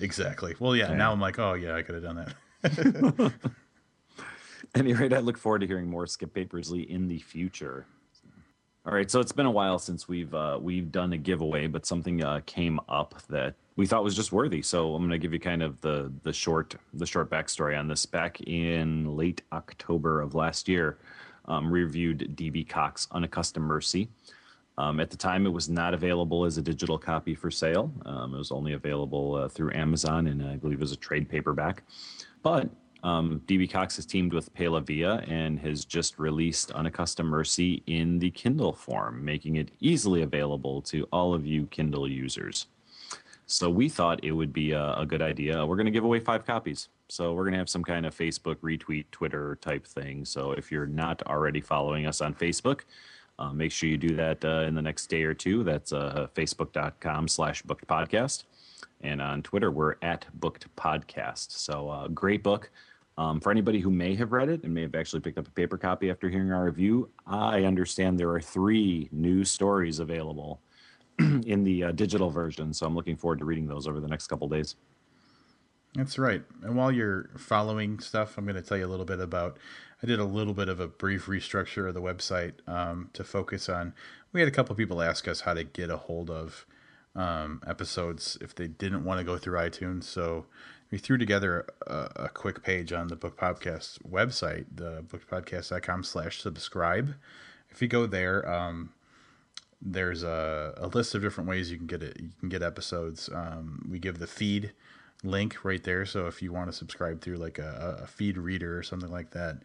[0.00, 0.54] Exactly.
[0.58, 0.90] Well, yeah.
[0.90, 0.96] Yeah.
[0.96, 2.34] Now I'm like, oh yeah, I could have done that.
[3.22, 3.32] At
[4.74, 7.86] any rate, I look forward to hearing more Skip Papersley in the future.
[8.88, 11.84] All right, so it's been a while since we've uh, we've done a giveaway, but
[11.84, 14.62] something uh, came up that we thought was just worthy.
[14.62, 17.86] So I'm going to give you kind of the the short the short backstory on
[17.86, 18.06] this.
[18.06, 20.96] Back in late October of last year,
[21.44, 24.08] um, reviewed DB Cox Unaccustomed Mercy.
[24.78, 27.92] Um, at the time, it was not available as a digital copy for sale.
[28.06, 31.28] Um, it was only available uh, through Amazon, and I believe it was a trade
[31.28, 31.82] paperback.
[32.42, 32.70] But
[33.02, 34.82] um, DB Cox has teamed with Pela
[35.28, 41.06] and has just released Unaccustomed Mercy in the Kindle form, making it easily available to
[41.12, 42.66] all of you Kindle users.
[43.46, 45.64] So we thought it would be a, a good idea.
[45.64, 46.88] We're going to give away five copies.
[47.08, 50.26] So we're going to have some kind of Facebook retweet, Twitter type thing.
[50.26, 52.80] So if you're not already following us on Facebook,
[53.38, 55.64] uh, make sure you do that uh, in the next day or two.
[55.64, 58.44] That's uh, facebook.com slash booked podcast.
[59.02, 61.52] And on Twitter, we're at booked podcast.
[61.52, 62.70] So uh, great book.
[63.16, 65.50] Um, for anybody who may have read it and may have actually picked up a
[65.50, 70.60] paper copy after hearing our review, I understand there are three new stories available
[71.18, 72.72] in the uh, digital version.
[72.72, 74.76] So I'm looking forward to reading those over the next couple days.
[75.94, 76.42] That's right.
[76.62, 79.58] And while you're following stuff, I'm going to tell you a little bit about.
[80.00, 83.68] I did a little bit of a brief restructure of the website um, to focus
[83.68, 83.94] on.
[84.32, 86.66] We had a couple people ask us how to get a hold of
[87.16, 90.04] um, episodes if they didn't want to go through iTunes.
[90.04, 90.46] So
[90.90, 96.40] we threw together a, a quick page on the Booked Podcast website, the bookedpodcast.com slash
[96.40, 97.14] subscribe.
[97.70, 98.92] If you go there, um,
[99.80, 102.16] there's a, a list of different ways you can get it.
[102.20, 103.28] You can get episodes.
[103.32, 104.72] Um, we give the feed
[105.22, 106.06] link right there.
[106.06, 109.30] So if you want to subscribe through like a, a feed reader or something like
[109.32, 109.58] that,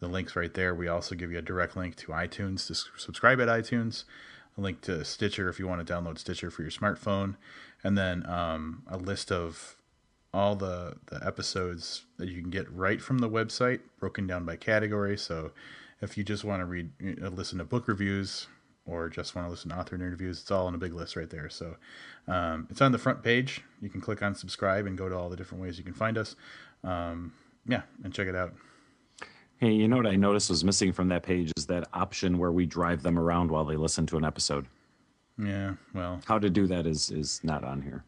[0.00, 0.74] the link's right there.
[0.74, 4.04] We also give you a direct link to iTunes to subscribe at iTunes,
[4.56, 7.36] a link to Stitcher if you want to download Stitcher for your smartphone,
[7.84, 9.76] and then um, a list of
[10.32, 14.56] all the, the episodes that you can get right from the website, broken down by
[14.56, 15.16] category.
[15.16, 15.52] So
[16.02, 16.90] if you just want to read,
[17.22, 18.46] uh, listen to book reviews,
[18.84, 21.30] or just want to listen to author interviews, it's all in a big list right
[21.30, 21.48] there.
[21.48, 21.76] So
[22.28, 23.62] um, it's on the front page.
[23.80, 26.16] You can click on subscribe and go to all the different ways you can find
[26.16, 26.36] us.
[26.84, 27.32] Um,
[27.66, 28.54] yeah, and check it out.
[29.58, 32.52] Hey, you know what I noticed was missing from that page is that option where
[32.52, 34.66] we drive them around while they listen to an episode.
[35.38, 38.04] Yeah, well, How to do that is is not on here.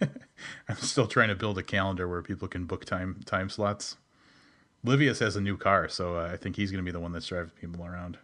[0.68, 3.96] I'm still trying to build a calendar where people can book time time slots.
[4.84, 7.12] Livius has a new car, so uh, I think he's going to be the one
[7.12, 8.18] that's driving people around.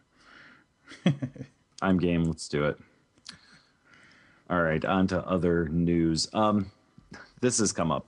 [1.83, 2.25] I'm game.
[2.25, 2.79] Let's do it.
[4.51, 6.29] All right, on to other news.
[6.35, 6.71] Um,
[7.41, 8.07] this has come up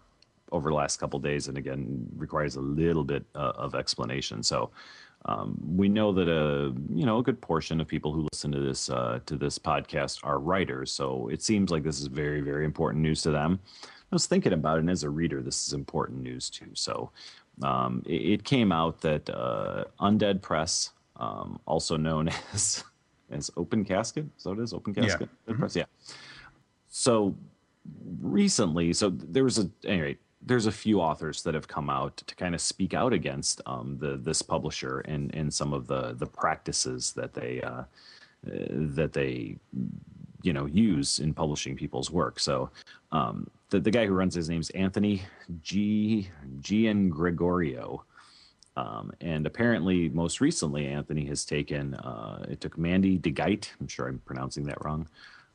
[0.54, 4.42] over the last couple days, and again requires a little bit uh, of explanation.
[4.42, 4.70] So,
[5.26, 8.60] um, we know that a you know a good portion of people who listen to
[8.60, 10.92] this uh, to this podcast are writers.
[10.92, 13.58] So it seems like this is very very important news to them.
[13.84, 16.70] I was thinking about it, and as a reader, this is important news too.
[16.74, 17.10] So,
[17.62, 22.84] um, it, it came out that uh, Undead Press, um, also known as
[23.30, 24.72] as Open Casket, is that what it is?
[24.72, 25.02] Open Yeah.
[25.02, 25.86] Casket, Undead Press, yeah.
[26.88, 27.34] So
[28.20, 32.34] recently, so there was a anyway, there's a few authors that have come out to
[32.34, 36.26] kind of speak out against um, the this publisher and and some of the the
[36.26, 37.84] practices that they uh, uh,
[38.44, 39.56] that they
[40.42, 42.38] you know use in publishing people's work.
[42.38, 42.70] So
[43.12, 45.22] um, the the guy who runs his name's Anthony
[45.62, 46.28] G
[46.60, 48.00] Giangregorio.
[48.76, 53.68] Um, and apparently, most recently, Anthony has taken uh, it took Mandy DeGeit.
[53.80, 55.08] I'm sure I'm pronouncing that wrong.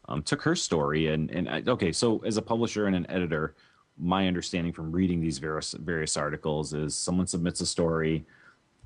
[0.08, 3.56] Um, took her story and and I, okay, so as a publisher and an editor,
[4.00, 8.26] my understanding from reading these various various articles is someone submits a story.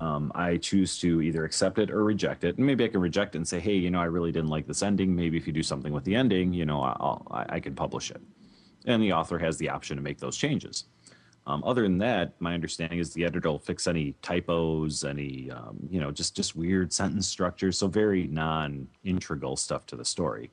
[0.00, 3.34] Um, I choose to either accept it or reject it, and maybe I can reject
[3.34, 5.14] it and say, hey, you know, I really didn't like this ending.
[5.14, 8.10] Maybe if you do something with the ending, you know, I'll, I, I can publish
[8.10, 8.20] it,
[8.86, 10.86] and the author has the option to make those changes.
[11.46, 15.76] Um, other than that, my understanding is the editor will fix any typos, any um,
[15.90, 20.50] you know, just just weird sentence structures, so very non-integral stuff to the story.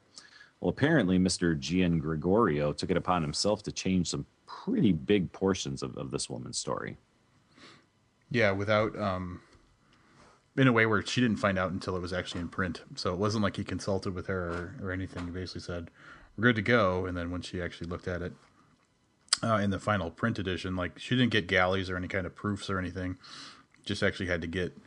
[0.60, 1.58] Well, apparently, Mr.
[1.58, 4.26] Giangregorio took it upon himself to change some
[4.64, 6.98] pretty big portions of, of this woman's story.
[8.30, 9.42] Yeah, without um,
[10.58, 12.82] in a way where she didn't find out until it was actually in print.
[12.96, 15.26] So it wasn't like he consulted with her or, or anything.
[15.26, 15.90] He basically said,
[16.38, 18.34] "We're good to go," and then when she actually looked at it
[19.44, 22.36] uh, in the final print edition, like she didn't get galleys or any kind of
[22.36, 23.18] proofs or anything.
[23.84, 24.78] Just actually had to get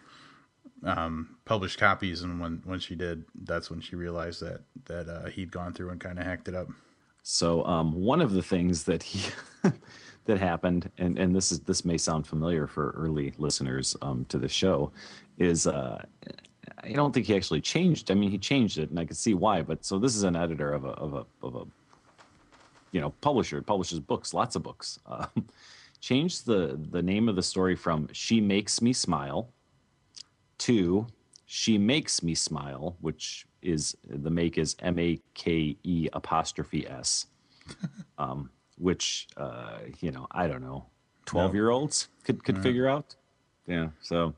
[0.85, 5.27] um, published copies, and when when she did, that's when she realized that that uh,
[5.29, 6.69] he'd gone through and kind of hacked it up.
[7.25, 9.31] So um, one of the things that he
[10.27, 14.39] that happened, and and this is this may sound familiar for early listeners um, to
[14.39, 14.93] the show,
[15.39, 16.05] is uh,
[16.83, 18.11] I don't think he actually changed.
[18.11, 19.63] I mean, he changed it, and I can see why.
[19.63, 21.65] But so this is an editor of a of a of a
[22.93, 25.01] you know publisher publishes books, lots of books.
[25.09, 25.49] Um,
[26.01, 29.49] changed the the name of the story from "She Makes Me Smile"
[30.59, 31.07] to
[31.47, 37.27] "She Makes Me Smile," which is the make is M A K E apostrophe S,
[38.19, 40.87] um, which uh, you know I don't know,
[41.27, 43.17] twelve year olds could could figure out.
[43.67, 44.35] Yeah, so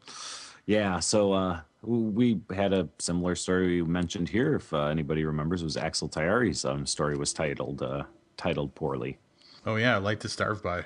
[0.67, 4.55] yeah, so uh, we had a similar story we mentioned here.
[4.57, 8.05] If uh, anybody remembers, it was Axel Taiari's um, story was titled uh,
[8.37, 9.19] titled poorly.
[9.65, 10.85] Oh yeah, Light to Starve by.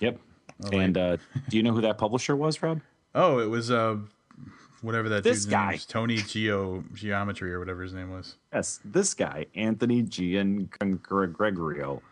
[0.00, 0.18] Yep.
[0.72, 1.16] and uh,
[1.48, 2.80] do you know who that publisher was, Rob?
[3.18, 3.96] Oh, it was uh,
[4.82, 5.64] whatever that This dude's guy.
[5.64, 8.36] name was, Tony Geo Geometry or whatever his name was.
[8.52, 10.68] Yes, this guy, Anthony Gian
[11.02, 12.02] Gregorio.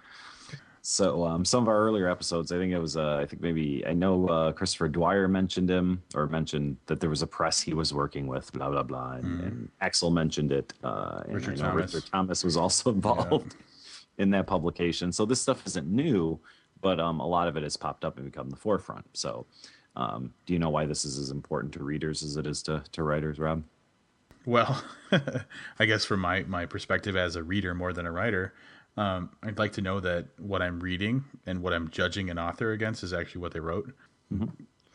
[0.87, 3.83] So um, some of our earlier episodes, I think it was, uh, I think maybe
[3.87, 7.73] I know uh, Christopher Dwyer mentioned him or mentioned that there was a press he
[7.73, 10.75] was working with, blah blah blah, and, and Axel mentioned it.
[10.83, 11.95] Uh, and Richard I know Thomas.
[11.95, 13.57] Richard Thomas was also involved
[14.19, 15.11] in that publication.
[15.11, 16.39] So this stuff isn't new,
[16.83, 19.07] but um, a lot of it has popped up and become the forefront.
[19.17, 19.47] So,
[19.97, 22.83] um, do you know why this is as important to readers as it is to
[22.93, 23.65] to writers, Rob?
[24.47, 24.83] Well,
[25.79, 28.55] I guess from my my perspective as a reader more than a writer,
[28.97, 32.73] um, I'd like to know that what I'm reading and what I'm judging an author
[32.73, 33.93] against is actually what they wrote.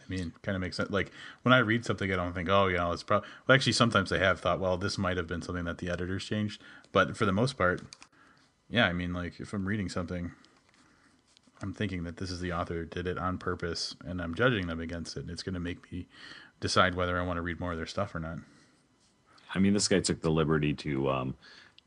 [0.10, 0.90] I mean, kind of makes sense.
[0.90, 1.12] Like
[1.44, 3.28] when I read something, I don't think, oh, you know, it's probably.
[3.48, 6.26] Well, actually, sometimes I have thought, well, this might have been something that the editors
[6.26, 6.62] changed.
[6.92, 7.82] But for the most part,
[8.70, 10.32] yeah, I mean, like if I'm reading something,
[11.62, 14.80] I'm thinking that this is the author did it on purpose, and I'm judging them
[14.80, 15.22] against it.
[15.22, 16.08] And it's going to make me
[16.60, 18.38] decide whether I want to read more of their stuff or not.
[19.54, 21.36] I mean, this guy took the liberty to um,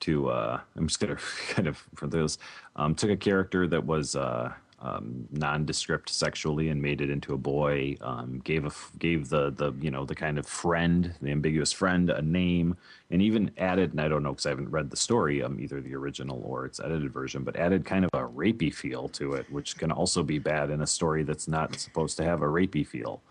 [0.00, 1.16] to uh, I'm just gonna
[1.50, 2.38] kind of for those
[2.76, 4.52] um, took a character that was uh,
[4.82, 7.96] um, nondescript sexually and made it into a boy.
[8.00, 12.10] Um, gave a gave the the you know the kind of friend, the ambiguous friend,
[12.10, 12.76] a name,
[13.10, 13.92] and even added.
[13.92, 16.66] And I don't know because I haven't read the story, um, either the original or
[16.66, 20.22] its edited version, but added kind of a rapey feel to it, which can also
[20.24, 23.22] be bad in a story that's not supposed to have a rapey feel.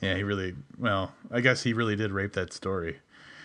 [0.00, 0.54] Yeah, he really.
[0.78, 2.98] Well, I guess he really did rape that story.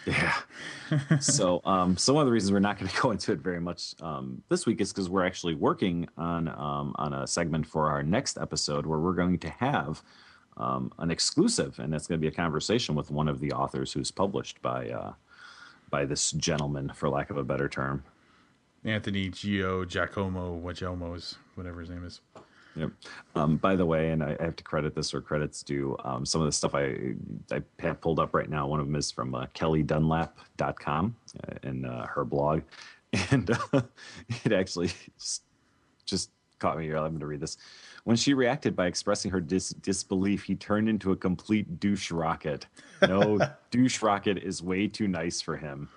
[0.07, 1.19] Yeah.
[1.19, 3.59] so, um, so one of the reasons we're not going to go into it very
[3.59, 7.89] much um, this week is because we're actually working on um, on a segment for
[7.89, 10.01] our next episode where we're going to have
[10.55, 13.91] um, an exclusive, and it's going to be a conversation with one of the authors
[13.91, 15.13] who's published by uh,
[15.89, 18.03] by this gentleman, for lack of a better term.
[18.83, 22.21] Anthony Gio Giacomo Wajomo's whatever his name is.
[22.77, 22.91] Yep.
[23.35, 25.97] Um, by the way, and I, I have to credit this where credit's due.
[26.03, 27.15] Um, some of the stuff I
[27.51, 28.67] I have pulled up right now.
[28.67, 32.61] One of them is from uh, KellyDunlap.com uh, and uh, her blog,
[33.31, 33.81] and uh,
[34.43, 35.43] it actually just,
[36.05, 36.97] just caught me here.
[36.97, 37.57] I'm going to read this.
[38.03, 42.67] When she reacted by expressing her dis- disbelief, he turned into a complete douche rocket.
[43.01, 43.39] No,
[43.71, 45.89] douche rocket is way too nice for him,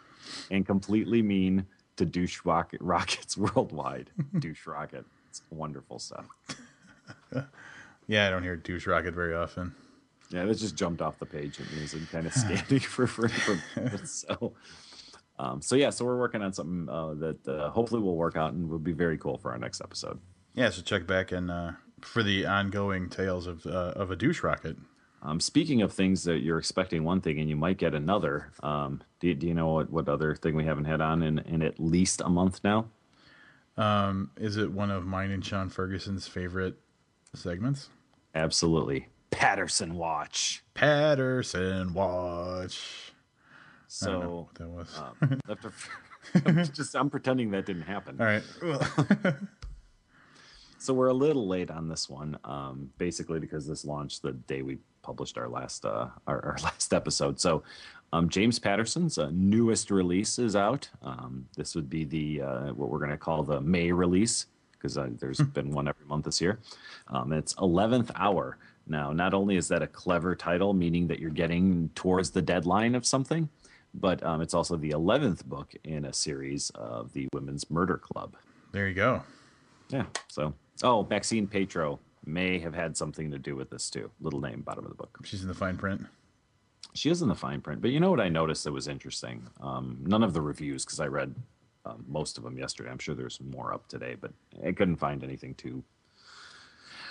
[0.51, 1.67] and completely mean
[1.97, 4.11] to douche rocket rockets worldwide.
[4.39, 5.05] douche rocket.
[5.29, 6.27] It's wonderful stuff.
[8.11, 9.73] Yeah, I don't hear douche rocket very often.
[10.31, 13.61] Yeah, that just jumped off the page and was kind of standing for for, for
[14.05, 14.53] so.
[15.39, 18.53] Um, so yeah, so we're working on something uh, that uh, hopefully will work out
[18.53, 20.19] and will be very cool for our next episode.
[20.55, 24.43] Yeah, so check back and uh, for the ongoing tales of uh, of a douche
[24.43, 24.77] rocket.
[25.23, 29.03] Um, speaking of things that you're expecting one thing and you might get another, um,
[29.21, 31.79] do, do you know what, what other thing we haven't had on in, in at
[31.79, 32.87] least a month now?
[33.77, 36.77] Um, is it one of mine and Sean Ferguson's favorite
[37.35, 37.89] segments?
[38.35, 40.63] Absolutely, Patterson Watch.
[40.75, 43.13] Patterson Watch.
[44.03, 44.99] I don't know So what that was.
[44.99, 45.41] um,
[46.47, 48.17] I'm just I'm pretending that didn't happen.
[48.21, 48.43] All right.
[48.63, 49.37] Well,
[50.79, 54.63] So we're a little late on this one, um, basically because this launched the day
[54.63, 57.39] we published our last uh, our, our last episode.
[57.39, 57.63] So
[58.15, 60.89] um, James Patterson's uh, newest release is out.
[61.03, 64.47] Um, this would be the uh, what we're going to call the May release
[64.81, 66.59] because there's been one every month this year.
[67.09, 68.57] Um, it's Eleventh Hour.
[68.87, 72.95] Now, not only is that a clever title, meaning that you're getting towards the deadline
[72.95, 73.49] of something,
[73.95, 78.37] but um, it's also the eleventh book in a series of the Women's Murder Club.
[78.73, 79.23] there you go.
[79.91, 80.07] Yeah.
[80.29, 84.11] So, oh, Maxine Paetro may have had something to do with this too.
[84.21, 85.19] Little name, bottom of the book.
[85.25, 86.07] She's in the fine print.
[86.95, 89.47] She is in the fine print, but you know what I noticed that was interesting?
[89.61, 91.35] Um, none of the reviews, because I read
[91.91, 92.91] um, most of them yesterday.
[92.91, 94.33] I'm sure there's more up today, but
[94.67, 95.83] I couldn't find anything too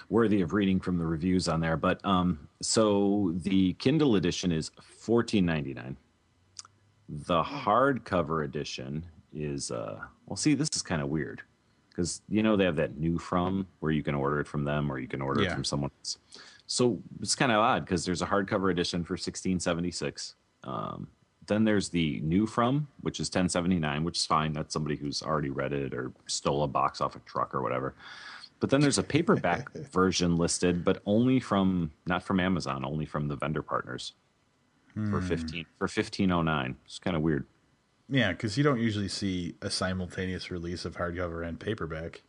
[0.09, 1.77] worthy of reading from the reviews on there.
[1.77, 4.71] But um, so the Kindle edition is
[5.03, 5.95] $14.99.
[7.09, 10.37] The hardcover edition is uh, well.
[10.37, 11.41] See, this is kind of weird
[11.89, 14.91] because you know they have that new from where you can order it from them
[14.91, 16.17] or you can order it from someone else.
[16.67, 20.35] So it's kind of odd because there's a hardcover edition for 1676.
[20.63, 21.07] Um,
[21.49, 24.53] then there's the new from, which is 1079, which is fine.
[24.53, 27.93] That's somebody who's already read it or stole a box off a truck or whatever.
[28.61, 33.27] But then there's a paperback version listed, but only from not from Amazon, only from
[33.27, 34.13] the vendor partners
[34.93, 35.27] for hmm.
[35.27, 36.75] 15 for 1509.
[36.85, 37.45] It's kind of weird.
[38.09, 42.21] Yeah, because you don't usually see a simultaneous release of hardcover and paperback.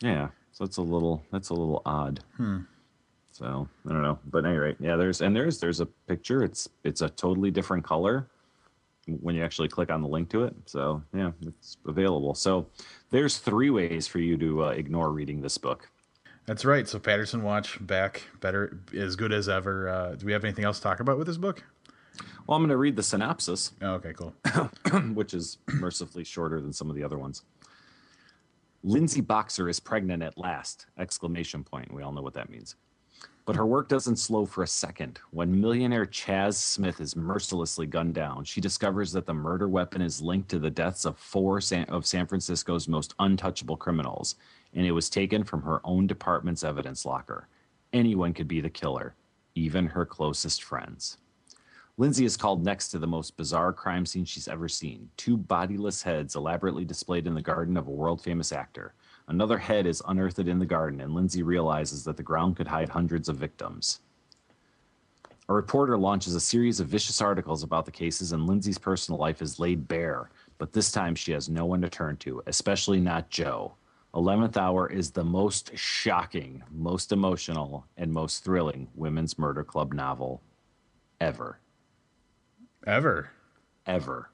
[0.00, 2.20] Yeah, so it's a little that's a little odd.
[2.36, 2.60] Hmm.
[3.32, 4.96] So I don't know, but anyway, yeah.
[4.96, 6.44] There's and there's there's a picture.
[6.44, 8.28] It's it's a totally different color
[9.06, 10.54] when you actually click on the link to it.
[10.66, 12.34] So yeah, it's available.
[12.34, 12.66] So
[13.10, 15.88] there's three ways for you to uh, ignore reading this book.
[16.46, 16.86] That's right.
[16.86, 19.88] So Patterson Watch back better, as good as ever.
[19.88, 21.64] Uh, do we have anything else to talk about with this book?
[22.46, 23.72] Well, I'm going to read the synopsis.
[23.80, 24.34] Oh, okay, cool.
[25.14, 27.42] which is mercifully shorter than some of the other ones.
[28.82, 30.86] Lindsay Boxer is pregnant at last!
[30.98, 31.92] Exclamation point.
[31.92, 32.76] We all know what that means.
[33.46, 35.20] But her work doesn't slow for a second.
[35.30, 40.22] When millionaire Chaz Smith is mercilessly gunned down, she discovers that the murder weapon is
[40.22, 44.36] linked to the deaths of four San- of San Francisco's most untouchable criminals,
[44.72, 47.48] and it was taken from her own department's evidence locker.
[47.92, 49.14] Anyone could be the killer,
[49.54, 51.18] even her closest friends.
[51.98, 55.10] Lindsay is called next to the most bizarre crime scene she's ever seen.
[55.16, 58.94] Two bodiless heads elaborately displayed in the garden of a world famous actor.
[59.28, 62.88] Another head is unearthed in the garden, and Lindsay realizes that the ground could hide
[62.90, 64.00] hundreds of victims.
[65.48, 69.40] A reporter launches a series of vicious articles about the cases, and Lindsay's personal life
[69.42, 70.30] is laid bare.
[70.58, 73.74] But this time she has no one to turn to, especially not Joe.
[74.14, 80.40] 11th Hour is the most shocking, most emotional, and most thrilling women's murder club novel
[81.20, 81.58] ever.
[82.86, 83.30] Ever.
[83.86, 84.30] ever.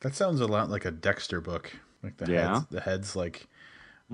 [0.00, 1.70] That sounds a lot like a Dexter book.
[2.02, 2.54] Like the Yeah.
[2.54, 3.46] heads, the heads like,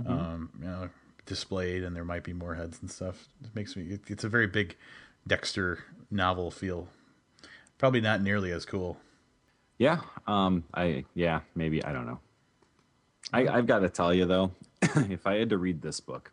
[0.06, 0.88] um, you know,
[1.26, 3.28] displayed, and there might be more heads and stuff.
[3.44, 3.84] It makes me.
[3.84, 4.76] It, it's a very big
[5.26, 6.88] Dexter novel feel.
[7.76, 8.98] Probably not nearly as cool.
[9.78, 10.00] Yeah.
[10.26, 10.64] Um.
[10.74, 11.04] I.
[11.14, 11.40] Yeah.
[11.54, 11.84] Maybe.
[11.84, 12.18] I don't know.
[13.32, 13.46] I.
[13.46, 16.32] I've got to tell you though, if I had to read this book,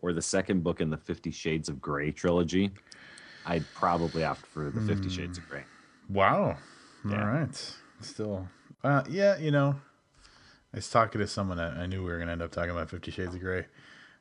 [0.00, 2.70] or the second book in the Fifty Shades of Grey trilogy,
[3.46, 5.64] I'd probably opt for the Fifty Shades of Grey.
[6.08, 6.56] Wow.
[7.08, 7.20] Yeah.
[7.20, 7.74] All right.
[8.00, 8.48] Still,
[8.82, 9.38] uh, yeah.
[9.38, 9.76] You know,
[10.74, 11.60] I was talking to someone.
[11.60, 13.60] I, I knew we were going to end up talking about Fifty Shades of Grey.
[13.60, 13.64] I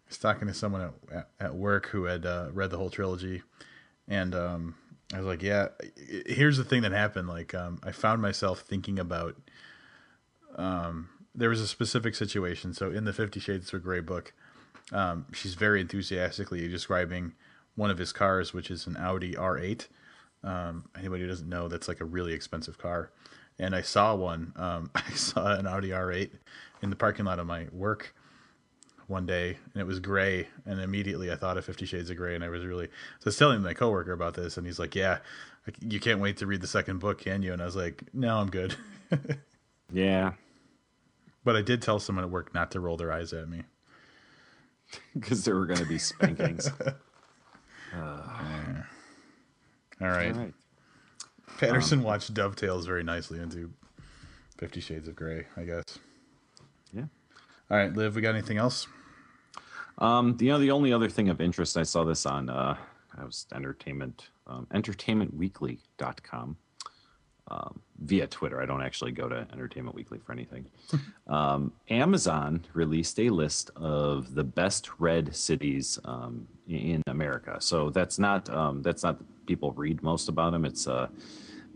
[0.08, 3.41] was talking to someone at, at, work who had uh, read the whole trilogy,
[4.08, 4.76] and um,
[5.12, 5.70] I was like, "Yeah."
[6.28, 7.28] Here's the thing that happened.
[7.28, 9.36] Like, um, I found myself thinking about.
[10.56, 12.76] Um, there was a specific situation.
[12.76, 14.32] So in the Fifty Shades of Grey book,
[14.91, 17.34] um, she's very enthusiastically describing
[17.74, 19.88] one of his cars, which is an Audi R8.
[20.43, 23.10] Um, anybody who doesn't know, that's like a really expensive car.
[23.60, 24.54] And I saw one.
[24.56, 26.32] Um, I saw an Audi R8
[26.82, 28.14] in the parking lot of my work
[29.08, 30.47] one day, and it was gray.
[30.66, 32.88] And immediately I thought of Fifty Shades of Grey, and I was really.
[32.88, 35.20] So I was telling my coworker about this, and he's like, "Yeah,
[35.82, 38.38] you can't wait to read the second book, can you?" And I was like, "No,
[38.38, 38.76] I'm good."
[39.91, 40.34] Yeah.
[41.43, 43.64] but I did tell someone at work not to roll their eyes at me.
[45.14, 46.68] Because there were going to be spankings.
[47.95, 48.84] All right.
[50.01, 50.54] All right.
[51.58, 53.72] Patterson watched dovetails very nicely into
[54.58, 55.99] Fifty Shades of Grey, I guess.
[56.93, 57.06] Yeah.
[57.70, 58.88] All right, Liv, we got anything else?
[59.97, 62.76] Um, you know, the only other thing of interest, I saw this on, uh,
[63.18, 66.58] I was entertainment, um, entertainmentweekly.com
[67.49, 68.62] um, via Twitter.
[68.62, 70.66] I don't actually go to Entertainment Weekly for anything.
[71.28, 77.58] um, Amazon released a list of the best read cities um, in America.
[77.60, 80.66] So that's not um, that's not people read most about them.
[80.66, 81.08] It's uh,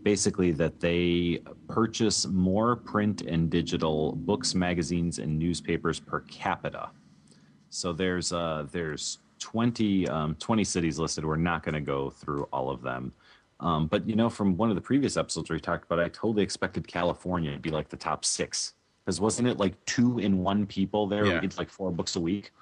[0.02, 6.90] basically that they purchase more print and digital books, magazines, and newspapers per capita.
[7.70, 11.24] So there's uh there's 20 um, 20 cities listed.
[11.24, 13.12] We're not going to go through all of them.
[13.60, 16.42] Um, but you know, from one of the previous episodes we talked about, I totally
[16.42, 18.74] expected California to be like the top six
[19.04, 21.40] because wasn't it like two in one people there Yeah.
[21.40, 22.52] reads like four books a week?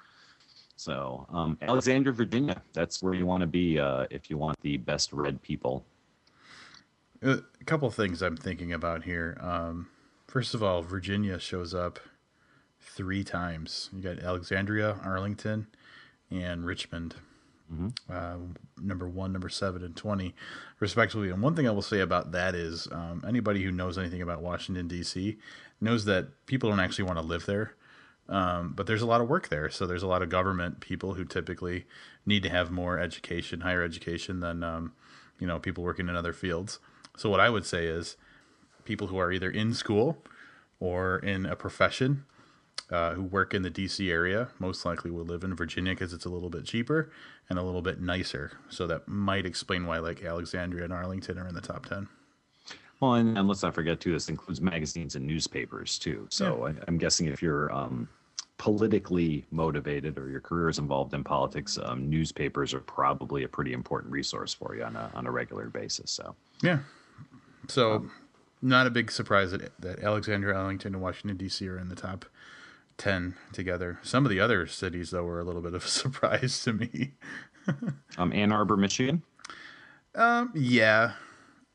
[0.75, 4.77] So um, Alexandria, Virginia, that's where you want to be uh, if you want the
[4.77, 5.85] best read people.
[7.23, 9.37] Uh, A couple things I'm thinking about here.
[9.41, 9.87] Um,
[10.27, 11.99] first of all, Virginia shows up
[12.79, 13.89] three times.
[13.93, 15.67] You got Alexandria, Arlington,
[16.29, 17.15] and Richmond.
[18.09, 18.37] Uh,
[18.81, 20.33] number one, number seven, and 20,
[20.79, 21.29] respectively.
[21.29, 24.41] And one thing I will say about that is um, anybody who knows anything about
[24.41, 25.37] Washington, D.C.,
[25.81, 27.73] knows that people don't actually want to live there.
[28.29, 29.69] Um, but there's a lot of work there.
[29.69, 31.85] So there's a lot of government people who typically
[32.25, 34.93] need to have more education, higher education than, um,
[35.39, 36.79] you know, people working in other fields.
[37.17, 38.15] So what I would say is
[38.85, 40.23] people who are either in school
[40.79, 42.25] or in a profession
[42.89, 46.25] uh, who work in the DC area most likely will live in Virginia because it's
[46.25, 47.11] a little bit cheaper
[47.49, 48.51] and a little bit nicer.
[48.69, 52.07] So that might explain why like Alexandria and Arlington are in the top 10.
[52.99, 56.27] Well, and, and let's not forget too, this includes magazines and newspapers too.
[56.29, 58.07] So I, I'm guessing if you're um,
[58.57, 63.73] politically motivated or your career is involved in politics, um, newspapers are probably a pretty
[63.73, 66.09] important resource for you on a on a regular basis.
[66.09, 66.79] So Yeah.
[67.67, 68.07] So
[68.61, 71.67] not a big surprise that, that Alexandria, Arlington, and Washington, D.C.
[71.67, 72.25] are in the top
[72.97, 73.99] 10 together.
[74.01, 77.13] Some of the other cities, though, were a little bit of a surprise to me.
[78.17, 79.23] um, Ann Arbor, Michigan.
[80.15, 81.13] Um, yeah.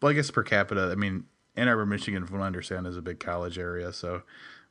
[0.01, 1.25] Well, I guess per capita, I mean,
[1.57, 4.23] Ann Arbor, Michigan, from what I understand, is a big college area, so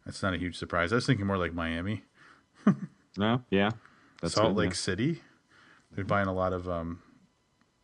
[0.06, 0.92] that's not a huge surprise.
[0.92, 2.04] I was thinking more like Miami,
[3.18, 3.72] No, yeah,
[4.22, 4.76] that's Salt good, Lake yeah.
[4.76, 5.22] City.
[5.92, 7.02] They're buying a lot of um,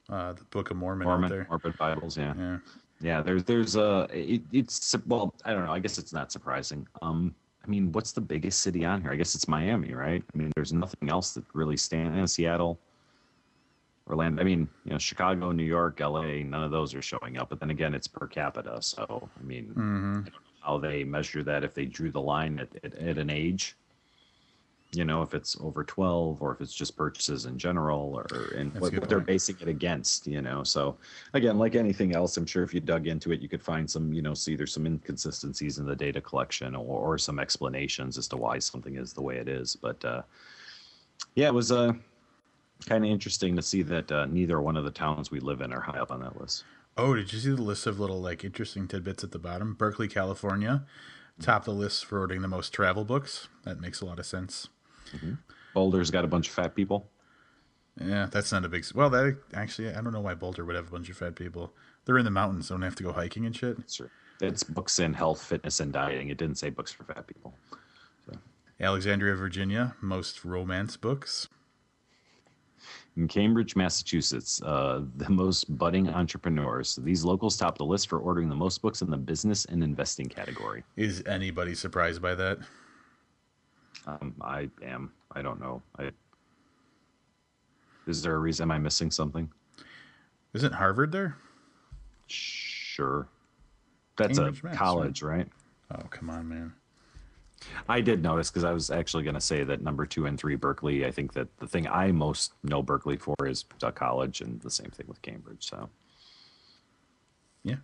[0.09, 1.47] uh, the Book of Mormon, out there.
[1.49, 2.17] Mormon Bibles.
[2.17, 2.33] Yeah.
[2.37, 2.57] Yeah.
[2.99, 5.71] Yeah, there's there's a it, it's well, I don't know.
[5.71, 6.87] I guess it's not surprising.
[7.01, 9.11] Um, I mean, what's the biggest city on here?
[9.11, 10.23] I guess it's Miami, right?
[10.33, 12.17] I mean, there's nothing else that really stands.
[12.17, 12.79] And Seattle,
[14.09, 14.41] Orlando.
[14.41, 16.43] I mean, you know, Chicago, New York, L.A.
[16.43, 17.49] None of those are showing up.
[17.49, 20.19] But then again, it's per capita, so I mean, Mm-hmm.
[20.25, 23.17] I don't know how they measure that if they drew the line at, at, at
[23.17, 23.75] an age.
[24.93, 28.73] You know, if it's over 12 or if it's just purchases in general or and
[28.79, 30.63] what, what they're basing it against, you know.
[30.63, 30.97] So
[31.33, 34.13] again, like anything else, I'm sure if you dug into it, you could find some,
[34.13, 38.29] you know, see there's some inconsistencies in the data collection or, or some explanations as
[38.29, 39.75] to why something is the way it is.
[39.75, 40.21] But uh,
[41.35, 41.91] yeah, it was uh,
[42.85, 45.73] kind of interesting to see that uh, neither one of the towns we live in
[45.73, 46.63] are high up on that list.
[46.97, 49.75] Oh, did you see the list of little like interesting tidbits at the bottom?
[49.75, 50.83] Berkeley, California,
[51.39, 53.47] top the list for voting the most travel books.
[53.63, 54.69] That makes a lot of sense.
[55.73, 57.09] Boulder's got a bunch of fat people.
[57.99, 58.85] Yeah, that's not a big.
[58.93, 61.73] Well, that actually, I don't know why Boulder would have a bunch of fat people.
[62.05, 63.77] They're in the mountains, don't have to go hiking and shit.
[63.89, 64.09] Sure.
[64.39, 66.29] It's books in health, fitness, and dieting.
[66.29, 67.55] It didn't say books for fat people.
[68.79, 71.47] Alexandria, Virginia, most romance books.
[73.15, 76.99] In Cambridge, Massachusetts, uh, the most budding entrepreneurs.
[77.01, 80.27] These locals top the list for ordering the most books in the business and investing
[80.27, 80.83] category.
[80.95, 82.59] Is anybody surprised by that?
[84.07, 85.11] Um, I am.
[85.33, 85.81] I don't know.
[85.99, 86.09] I,
[88.07, 88.63] is there a reason?
[88.63, 89.49] Am I missing something?
[90.53, 91.35] Isn't Harvard there?
[92.27, 93.27] Sure.
[94.15, 95.47] That's Cambridge, a college, right?
[95.93, 96.73] Oh, come on, man.
[97.89, 100.55] I did notice because I was actually going to say that number two and three
[100.55, 101.05] Berkeley.
[101.05, 104.71] I think that the thing I most know Berkeley for is Duck College, and the
[104.71, 105.67] same thing with Cambridge.
[105.67, 105.89] So
[107.63, 107.77] Yeah.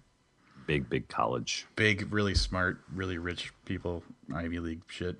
[0.67, 4.03] big, big college, Big, really smart, really rich people,
[4.33, 5.19] Ivy League shit.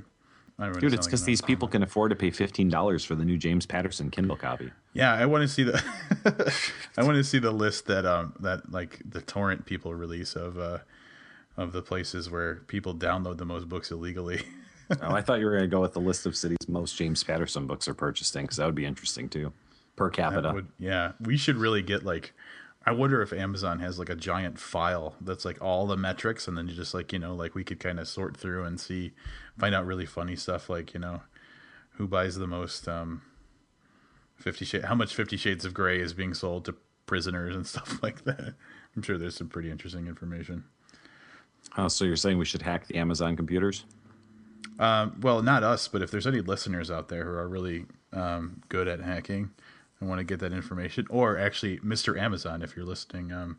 [0.60, 0.94] I don't know dude.
[0.94, 4.12] it's because these people can afford to pay fifteen dollars for the new James Patterson
[4.12, 4.72] Kindle copy.
[4.94, 5.84] Yeah, I want to see the.
[6.98, 10.58] I want to see the list that um that like the torrent people release of
[10.60, 10.80] uh
[11.58, 14.42] of the places where people download the most books illegally.
[15.02, 17.24] oh, I thought you were going to go with the list of cities most James
[17.24, 19.54] Patterson books are purchasing because that would be interesting too,
[19.96, 20.52] per capita.
[20.54, 22.34] Would, yeah, we should really get like.
[22.86, 26.58] I wonder if Amazon has like a giant file that's like all the metrics, and
[26.58, 29.14] then you just like you know like we could kind of sort through and see,
[29.58, 31.22] find out really funny stuff like you know,
[31.92, 33.22] who buys the most um,
[34.36, 36.76] Fifty Shades, how much Fifty Shades of Grey is being sold to
[37.06, 38.56] prisoners and stuff like that.
[38.96, 40.66] I'm sure there's some pretty interesting information.
[41.78, 43.86] Oh, so you're saying we should hack the Amazon computers?
[44.78, 48.62] Um, well, not us, but if there's any listeners out there who are really um,
[48.70, 49.52] good at hacking
[50.04, 52.20] and want to get that information, or actually, Mr.
[52.20, 53.58] Amazon, if you're listening, um,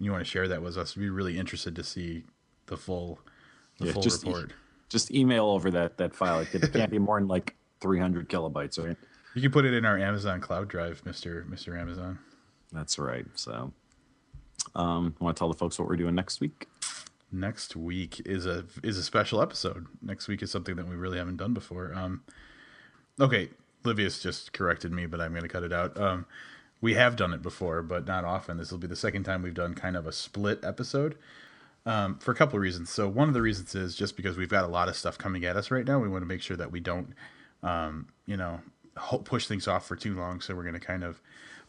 [0.00, 2.24] you want to share that with us, we'd be really interested to see
[2.66, 3.20] the full,
[3.78, 4.52] the Yeah, full just- report.
[4.88, 6.40] Just email over that that file.
[6.40, 8.96] It can't- can't be more than like 300 kilobytes, right?
[9.34, 11.44] You can put it in our Amazon cloud drive, Mr.
[11.48, 11.78] Mr.
[11.78, 12.18] Amazon.
[12.72, 13.26] That's right.
[13.34, 13.72] So,
[14.74, 16.68] um, I want to tell the folks what we're doing next week.
[17.32, 19.86] Next week is a is a special episode.
[20.00, 21.92] Next week is something that we really haven't done before.
[21.94, 22.22] Um,
[23.20, 23.50] okay,
[23.84, 25.98] Livius just corrected me, but I'm going to cut it out.
[26.00, 26.26] Um,
[26.80, 28.58] we have done it before, but not often.
[28.58, 31.16] This will be the second time we've done kind of a split episode
[31.86, 32.90] um, for a couple of reasons.
[32.90, 35.44] So one of the reasons is just because we've got a lot of stuff coming
[35.44, 35.98] at us right now.
[35.98, 37.14] We want to make sure that we don't,
[37.62, 38.60] um, you know,
[39.24, 40.40] push things off for too long.
[40.40, 41.20] So we're going to kind of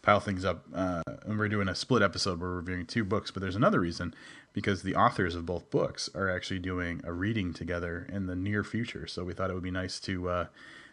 [0.02, 0.66] pile things up.
[0.74, 2.40] Uh, and we're doing a split episode.
[2.40, 4.14] Where we're reviewing two books, but there's another reason
[4.54, 8.64] because the authors of both books are actually doing a reading together in the near
[8.64, 9.08] future.
[9.08, 10.46] So we thought it would be nice to uh,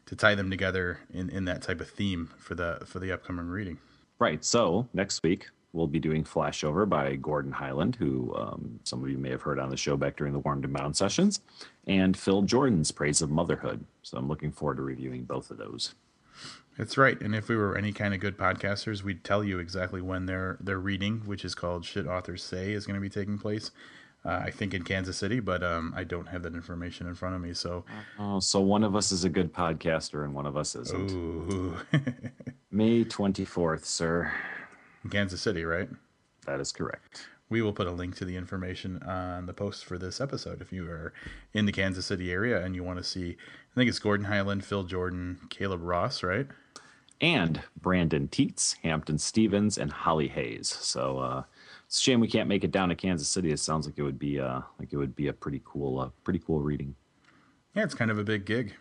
[0.06, 3.46] to tie them together in, in that type of theme for the for the upcoming
[3.46, 3.78] reading.
[4.18, 4.44] Right.
[4.44, 9.18] So next week we'll be doing Flashover by Gordon Highland, who um, some of you
[9.18, 11.40] may have heard on the show back during the Warmed and Bound sessions,
[11.86, 13.84] and Phil Jourdan's Praise of Motherhood.
[14.02, 15.94] So I'm looking forward to reviewing both of those.
[16.78, 17.20] That's right.
[17.20, 20.56] And if we were any kind of good podcasters, we'd tell you exactly when their
[20.60, 23.70] their reading, which is called "Shit Authors Say," is going to be taking place.
[24.24, 27.34] Uh, I think in Kansas City, but um, I don't have that information in front
[27.34, 27.54] of me.
[27.54, 27.84] So,
[28.20, 31.10] Oh, so one of us is a good podcaster and one of us isn't.
[31.10, 31.76] ooh,
[32.70, 34.32] May 24th, sir.
[35.10, 35.88] Kansas City, right?
[36.46, 37.26] That is correct.
[37.48, 40.62] We will put a link to the information on the post for this episode.
[40.62, 41.12] If you are
[41.52, 43.36] in the Kansas City area and you want to see,
[43.72, 46.46] I think it's Gordon Highland, Phil Jourdan, Caleb Ross, right?
[47.20, 50.66] and Brandon Tietz, Hampton Stevens, and Holly Hayes.
[50.68, 51.42] So uh,
[51.92, 53.52] it's a shame we can't make it down to Kansas City.
[53.52, 56.08] It sounds like it would be uh, like it would be a pretty cool, uh,
[56.24, 56.94] pretty cool reading.
[57.76, 58.72] Yeah, it's kind of a big gig.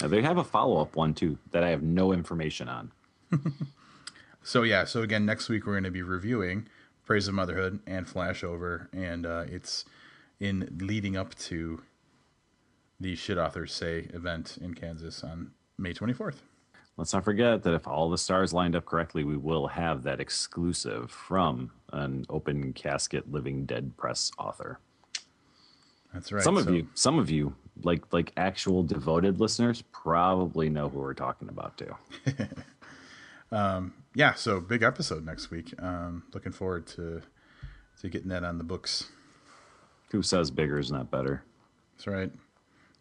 [0.00, 2.92] Uh, they have a follow up one too that I have no information on.
[4.46, 6.68] So yeah, so again, next week we're going to be reviewing
[7.04, 9.84] Praise of Motherhood and Flashover, and uh, it's
[10.38, 11.82] in leading up to
[13.00, 16.36] the Shit Authors Say event in Kansas on May 24th.
[16.96, 20.20] Let's not forget that if all the stars lined up correctly, we will have that
[20.20, 24.78] exclusive from an open casket living dead press author.
[26.12, 26.42] That's right.
[26.42, 31.00] some of so- you, some of you, like like actual devoted listeners, probably know who
[31.00, 31.94] we're talking about too.
[34.14, 35.74] yeah, so big episode next week.
[35.78, 37.22] Um, looking forward to
[38.00, 39.10] to getting that on the books.
[40.10, 41.42] Who says bigger is not better?
[41.96, 42.32] That's right.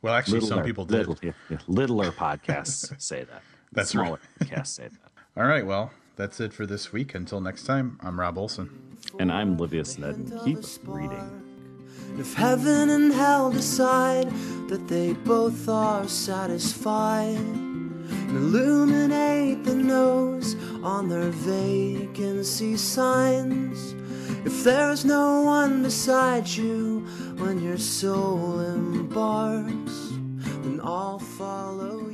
[0.02, 1.08] Well, actually, some people did.
[1.08, 3.42] Little, yeah, yeah, littler podcasts say that.
[3.72, 5.12] That's Smaller podcasts say that.
[5.38, 7.16] All right, well, that's it for this week.
[7.16, 8.70] Until next time, I'm Rob Olson.
[9.20, 10.16] And I'm Livius Ned.
[10.16, 11.42] and Keep reading.
[12.18, 14.30] If heaven and hell decide
[14.70, 23.94] that they both are satisfied, and illuminate the nose on their vacancy signs.
[24.46, 27.00] If there's no one beside you
[27.38, 30.10] when your soul embarks,
[30.64, 32.05] then I'll follow you.